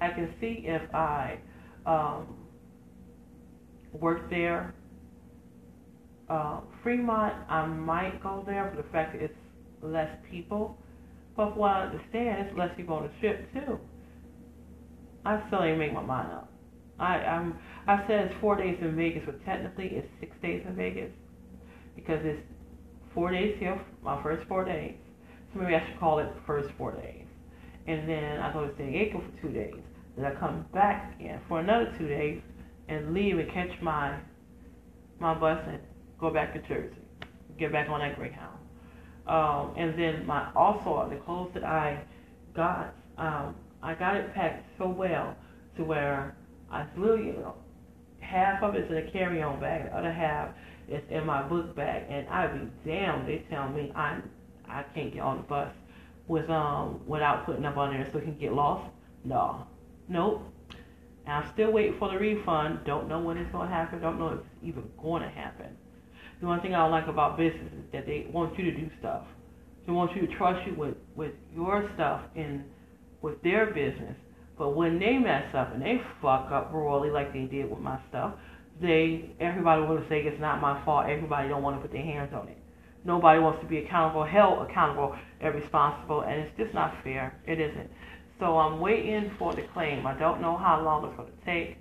I 0.00 0.10
can 0.10 0.34
see 0.40 0.64
if 0.66 0.82
I 0.94 1.38
um, 1.86 2.36
work 3.92 4.28
there. 4.30 4.74
Uh, 6.28 6.60
Fremont, 6.82 7.34
I 7.48 7.66
might 7.66 8.22
go 8.22 8.42
there 8.46 8.70
for 8.70 8.82
the 8.82 8.88
fact 8.90 9.14
that 9.14 9.22
it's 9.22 9.34
less 9.82 10.10
people. 10.30 10.76
But 11.36 11.56
what 11.56 11.70
I 11.70 11.82
understand, 11.86 12.46
it's 12.46 12.58
less 12.58 12.70
people 12.76 12.96
on 12.96 13.04
the 13.04 13.10
strip 13.18 13.52
too. 13.52 13.78
I 15.24 15.42
still 15.48 15.62
ain't 15.62 15.78
make 15.78 15.92
my 15.92 16.02
mind 16.02 16.32
up. 16.32 16.52
I 16.98 17.18
I'm 17.18 17.58
I 17.86 18.06
said 18.06 18.26
it's 18.26 18.40
four 18.40 18.56
days 18.56 18.78
in 18.80 18.96
Vegas, 18.96 19.22
but 19.26 19.44
technically 19.44 19.88
it's 19.88 20.08
six 20.20 20.36
days 20.42 20.62
in 20.66 20.74
Vegas 20.74 21.10
because 21.94 22.20
it's 22.24 22.40
four 23.14 23.30
days 23.30 23.56
here, 23.58 23.80
my 24.02 24.22
first 24.22 24.46
four 24.48 24.64
days. 24.64 24.94
So 25.52 25.60
maybe 25.60 25.74
I 25.74 25.86
should 25.86 25.98
call 25.98 26.18
it 26.18 26.28
first 26.46 26.70
four 26.76 26.92
days. 26.92 27.24
And 27.86 28.08
then 28.08 28.40
I 28.40 28.52
go 28.52 28.66
to 28.66 28.76
San 28.76 28.92
Diego 28.92 29.20
for 29.20 29.40
two 29.42 29.52
days. 29.52 29.82
Then 30.16 30.26
I 30.26 30.34
come 30.34 30.66
back 30.72 31.14
again 31.18 31.40
for 31.48 31.60
another 31.60 31.94
two 31.98 32.08
days 32.08 32.40
and 32.88 33.14
leave 33.14 33.38
and 33.38 33.50
catch 33.50 33.80
my 33.80 34.18
my 35.18 35.34
bus 35.34 35.62
and 35.66 35.80
go 36.20 36.30
back 36.30 36.52
to 36.54 36.60
Jersey. 36.68 36.96
Get 37.58 37.72
back 37.72 37.88
on 37.88 38.00
that 38.00 38.16
Greyhound. 38.16 38.58
Um, 39.26 39.74
and 39.76 39.98
then 39.98 40.26
my 40.26 40.52
also 40.54 41.08
the 41.10 41.16
clothes 41.16 41.50
that 41.54 41.64
I 41.64 42.02
got, 42.54 42.94
um, 43.18 43.56
I 43.82 43.94
got 43.94 44.16
it 44.16 44.32
packed 44.34 44.66
so 44.78 44.88
well 44.88 45.34
to 45.76 45.84
where 45.84 46.36
I 46.70 46.86
literally, 46.96 47.26
you 47.26 47.32
know, 47.34 47.54
half 48.20 48.62
of 48.62 48.74
it's 48.74 48.90
in 48.90 48.96
a 48.96 49.10
carry-on 49.10 49.60
bag, 49.60 49.84
the 49.84 49.96
other 49.96 50.12
half 50.12 50.50
is 50.88 51.02
in 51.10 51.26
my 51.26 51.42
book 51.42 51.74
bag, 51.74 52.04
and 52.08 52.28
I'd 52.28 52.52
be 52.84 52.90
damned. 52.90 53.28
They 53.28 53.44
tell 53.50 53.68
me 53.68 53.92
I 53.94 54.20
I 54.68 54.82
can't 54.94 55.12
get 55.12 55.22
on 55.22 55.38
the 55.38 55.42
bus 55.44 55.72
with 56.28 56.48
um 56.50 57.00
without 57.06 57.46
putting 57.46 57.64
up 57.64 57.76
on 57.76 57.92
there 57.92 58.08
so 58.12 58.18
it 58.18 58.24
can 58.24 58.36
get 58.38 58.52
lost. 58.52 58.90
No, 59.24 59.66
nope. 60.08 60.42
And 61.26 61.44
I'm 61.44 61.52
still 61.52 61.72
waiting 61.72 61.98
for 61.98 62.10
the 62.10 62.18
refund. 62.18 62.80
Don't 62.84 63.08
know 63.08 63.20
when 63.20 63.36
it's 63.36 63.50
gonna 63.50 63.68
happen. 63.68 64.00
Don't 64.00 64.18
know 64.18 64.28
if 64.28 64.38
it's 64.40 64.48
even 64.62 64.88
going 65.02 65.22
to 65.22 65.28
happen. 65.28 65.76
The 66.40 66.46
one 66.46 66.60
thing 66.60 66.74
I 66.74 66.86
like 66.86 67.06
about 67.08 67.36
business 67.36 67.72
is 67.72 67.90
that 67.92 68.06
they 68.06 68.26
want 68.30 68.58
you 68.58 68.70
to 68.70 68.76
do 68.76 68.90
stuff. 68.98 69.24
They 69.86 69.92
want 69.92 70.14
you 70.14 70.26
to 70.26 70.34
trust 70.34 70.66
you 70.66 70.74
with 70.74 70.96
with 71.14 71.32
your 71.54 71.90
stuff 71.94 72.22
in 72.34 72.64
with 73.22 73.42
their 73.42 73.66
business. 73.66 74.16
But 74.58 74.70
when 74.70 74.98
they 74.98 75.18
mess 75.18 75.54
up 75.54 75.72
and 75.74 75.82
they 75.82 76.00
fuck 76.22 76.50
up 76.50 76.72
royally 76.72 77.10
like 77.10 77.32
they 77.32 77.44
did 77.44 77.70
with 77.70 77.80
my 77.80 77.98
stuff, 78.08 78.34
they 78.80 79.30
everybody 79.40 79.82
want 79.82 80.02
to 80.02 80.08
say 80.08 80.22
it's 80.22 80.40
not 80.40 80.60
my 80.60 80.82
fault. 80.84 81.06
Everybody 81.08 81.48
don't 81.48 81.62
want 81.62 81.76
to 81.76 81.82
put 81.82 81.92
their 81.92 82.02
hands 82.02 82.32
on 82.32 82.48
it. 82.48 82.58
Nobody 83.04 83.40
wants 83.40 83.60
to 83.60 83.66
be 83.66 83.78
accountable, 83.78 84.24
held 84.24 84.68
accountable 84.68 85.14
and 85.40 85.54
responsible, 85.54 86.22
and 86.22 86.40
it's 86.40 86.56
just 86.56 86.74
not 86.74 87.02
fair. 87.04 87.38
It 87.46 87.60
isn't. 87.60 87.90
So 88.38 88.58
I'm 88.58 88.80
waiting 88.80 89.30
for 89.38 89.54
the 89.54 89.62
claim. 89.62 90.06
I 90.06 90.14
don't 90.14 90.40
know 90.40 90.56
how 90.56 90.82
long 90.82 91.06
it's 91.06 91.16
going 91.16 91.30
to 91.30 91.44
take, 91.44 91.78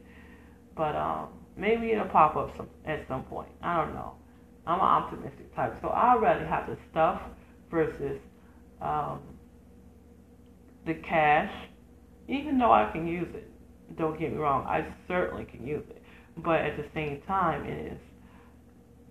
but 0.75 0.95
um, 0.95 1.29
maybe 1.57 1.91
it'll 1.91 2.05
pop 2.05 2.35
up 2.35 2.55
some 2.55 2.69
at 2.85 3.07
some 3.07 3.23
point. 3.23 3.49
I 3.61 3.83
don't 3.83 3.93
know. 3.93 4.13
I'm 4.67 4.79
an 4.79 4.85
optimistic 4.85 5.53
type, 5.55 5.75
so 5.81 5.89
I'd 5.89 6.21
rather 6.21 6.45
have 6.45 6.67
the 6.67 6.77
stuff 6.91 7.21
versus 7.69 8.19
um, 8.81 9.19
the 10.85 10.95
cash 10.95 11.51
even 12.27 12.57
though 12.57 12.71
I 12.71 12.89
can 12.91 13.07
use 13.07 13.27
it, 13.33 13.49
don't 13.97 14.19
get 14.19 14.31
me 14.31 14.37
wrong, 14.37 14.65
I 14.67 14.85
certainly 15.07 15.45
can 15.45 15.65
use 15.65 15.83
it. 15.89 16.01
But 16.37 16.61
at 16.61 16.77
the 16.77 16.85
same 16.93 17.21
time, 17.27 17.65
it 17.65 17.93
is 17.93 17.99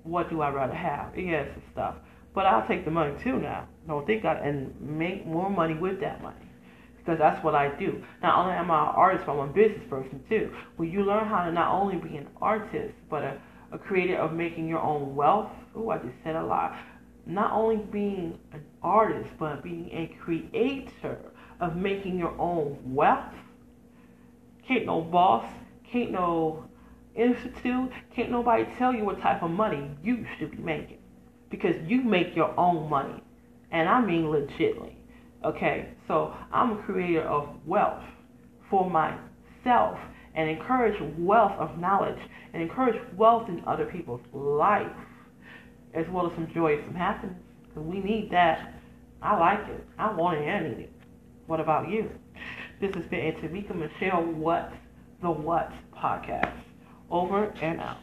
what 0.05 0.29
do 0.29 0.43
I 0.43 0.51
rather 0.51 0.75
have? 0.75 1.19
Yes, 1.19 1.49
it's 1.57 1.67
stuff. 1.73 1.97
But 2.35 2.47
I'll 2.47 2.67
take 2.67 2.85
the 2.85 2.91
money 2.91 3.15
too 3.23 3.39
now. 3.39 3.67
Don't 3.89 4.07
think 4.07 4.25
I 4.25 4.35
and 4.35 4.79
make 4.81 5.27
more 5.27 5.51
money 5.51 5.75
with 5.75 6.01
that 6.01 6.23
money. 6.23 6.37
Because 6.99 7.19
that's 7.19 7.43
what 7.45 7.55
I 7.55 7.69
do. 7.79 8.03
Not 8.23 8.39
only 8.39 8.55
am 8.55 8.71
I 8.71 8.89
an 8.89 8.95
artist, 8.95 9.27
but 9.27 9.33
I'm 9.33 9.51
a 9.51 9.53
business 9.53 9.87
person 9.89 10.23
too. 10.29 10.53
When 10.77 10.91
you 10.91 11.05
learn 11.05 11.27
how 11.27 11.45
to 11.45 11.53
not 11.53 11.71
only 11.73 11.97
be 11.97 12.17
an 12.17 12.29
artist, 12.41 12.95
but 13.11 13.23
a, 13.23 13.39
a 13.73 13.79
creator 13.79 14.17
of 14.17 14.33
making 14.33 14.69
your 14.69 14.81
own 14.81 15.15
wealth. 15.15 15.51
Oh, 15.75 15.91
I 15.91 15.99
just 15.99 16.15
said 16.23 16.37
a 16.37 16.45
lot. 16.45 16.77
Not 17.27 17.53
only 17.53 17.77
being 17.77 18.39
an 18.53 18.65
artist, 18.83 19.31
but 19.39 19.63
being 19.63 19.91
a 19.93 20.15
creator 20.23 21.33
of 21.65 21.77
making 21.77 22.19
your 22.19 22.39
own 22.39 22.79
wealth. 22.85 23.33
Can't 24.67 24.87
no 24.87 25.01
boss, 25.01 25.45
can't 25.91 26.11
no 26.11 26.65
institute, 27.15 27.91
can't 28.15 28.31
nobody 28.31 28.65
tell 28.79 28.95
you 28.95 29.05
what 29.05 29.21
type 29.21 29.43
of 29.43 29.51
money 29.51 29.91
you 30.03 30.25
should 30.39 30.51
be 30.51 30.59
making. 30.59 30.99
Because 31.51 31.77
you 31.87 32.03
make 32.03 32.35
your 32.35 32.59
own 32.59 32.89
money. 32.89 33.23
And 33.71 33.89
I 33.89 34.01
mean 34.01 34.25
legitly. 34.25 34.97
Okay, 35.45 35.91
so 36.09 36.35
I'm 36.53 36.79
a 36.79 36.83
creator 36.83 37.23
of 37.23 37.49
wealth 37.67 38.03
for 38.71 38.89
myself 38.89 39.99
and 40.35 40.49
encourage 40.49 40.99
wealth 41.19 41.53
of 41.59 41.79
knowledge 41.79 42.19
and 42.53 42.63
encourage 42.63 43.01
wealth 43.17 43.49
in 43.49 43.63
other 43.67 43.85
people's 43.85 44.23
life 44.33 44.87
as 45.93 46.07
well 46.11 46.27
as 46.27 46.33
some 46.35 46.49
joy 46.55 46.75
and 46.75 46.85
some 46.87 46.95
happiness. 46.95 47.37
Because 47.63 47.83
we 47.83 48.01
need 48.01 48.31
that. 48.33 48.75
I 49.23 49.39
like 49.39 49.69
it. 49.69 49.87
I 49.99 50.13
want 50.15 50.39
it 50.39 50.49
and 50.49 50.67
I 50.67 50.69
need 50.69 50.79
it. 50.85 50.93
What 51.47 51.61
about 51.61 51.91
you? 51.91 52.11
This 52.81 52.95
has 52.95 53.05
been 53.07 53.35
Tamika 53.35 53.75
Michelle 53.75 54.25
What's 54.25 54.75
the 55.21 55.31
What's 55.31 55.75
podcast. 55.95 56.57
Over 57.11 57.55
and 57.61 57.81
out. 57.81 57.99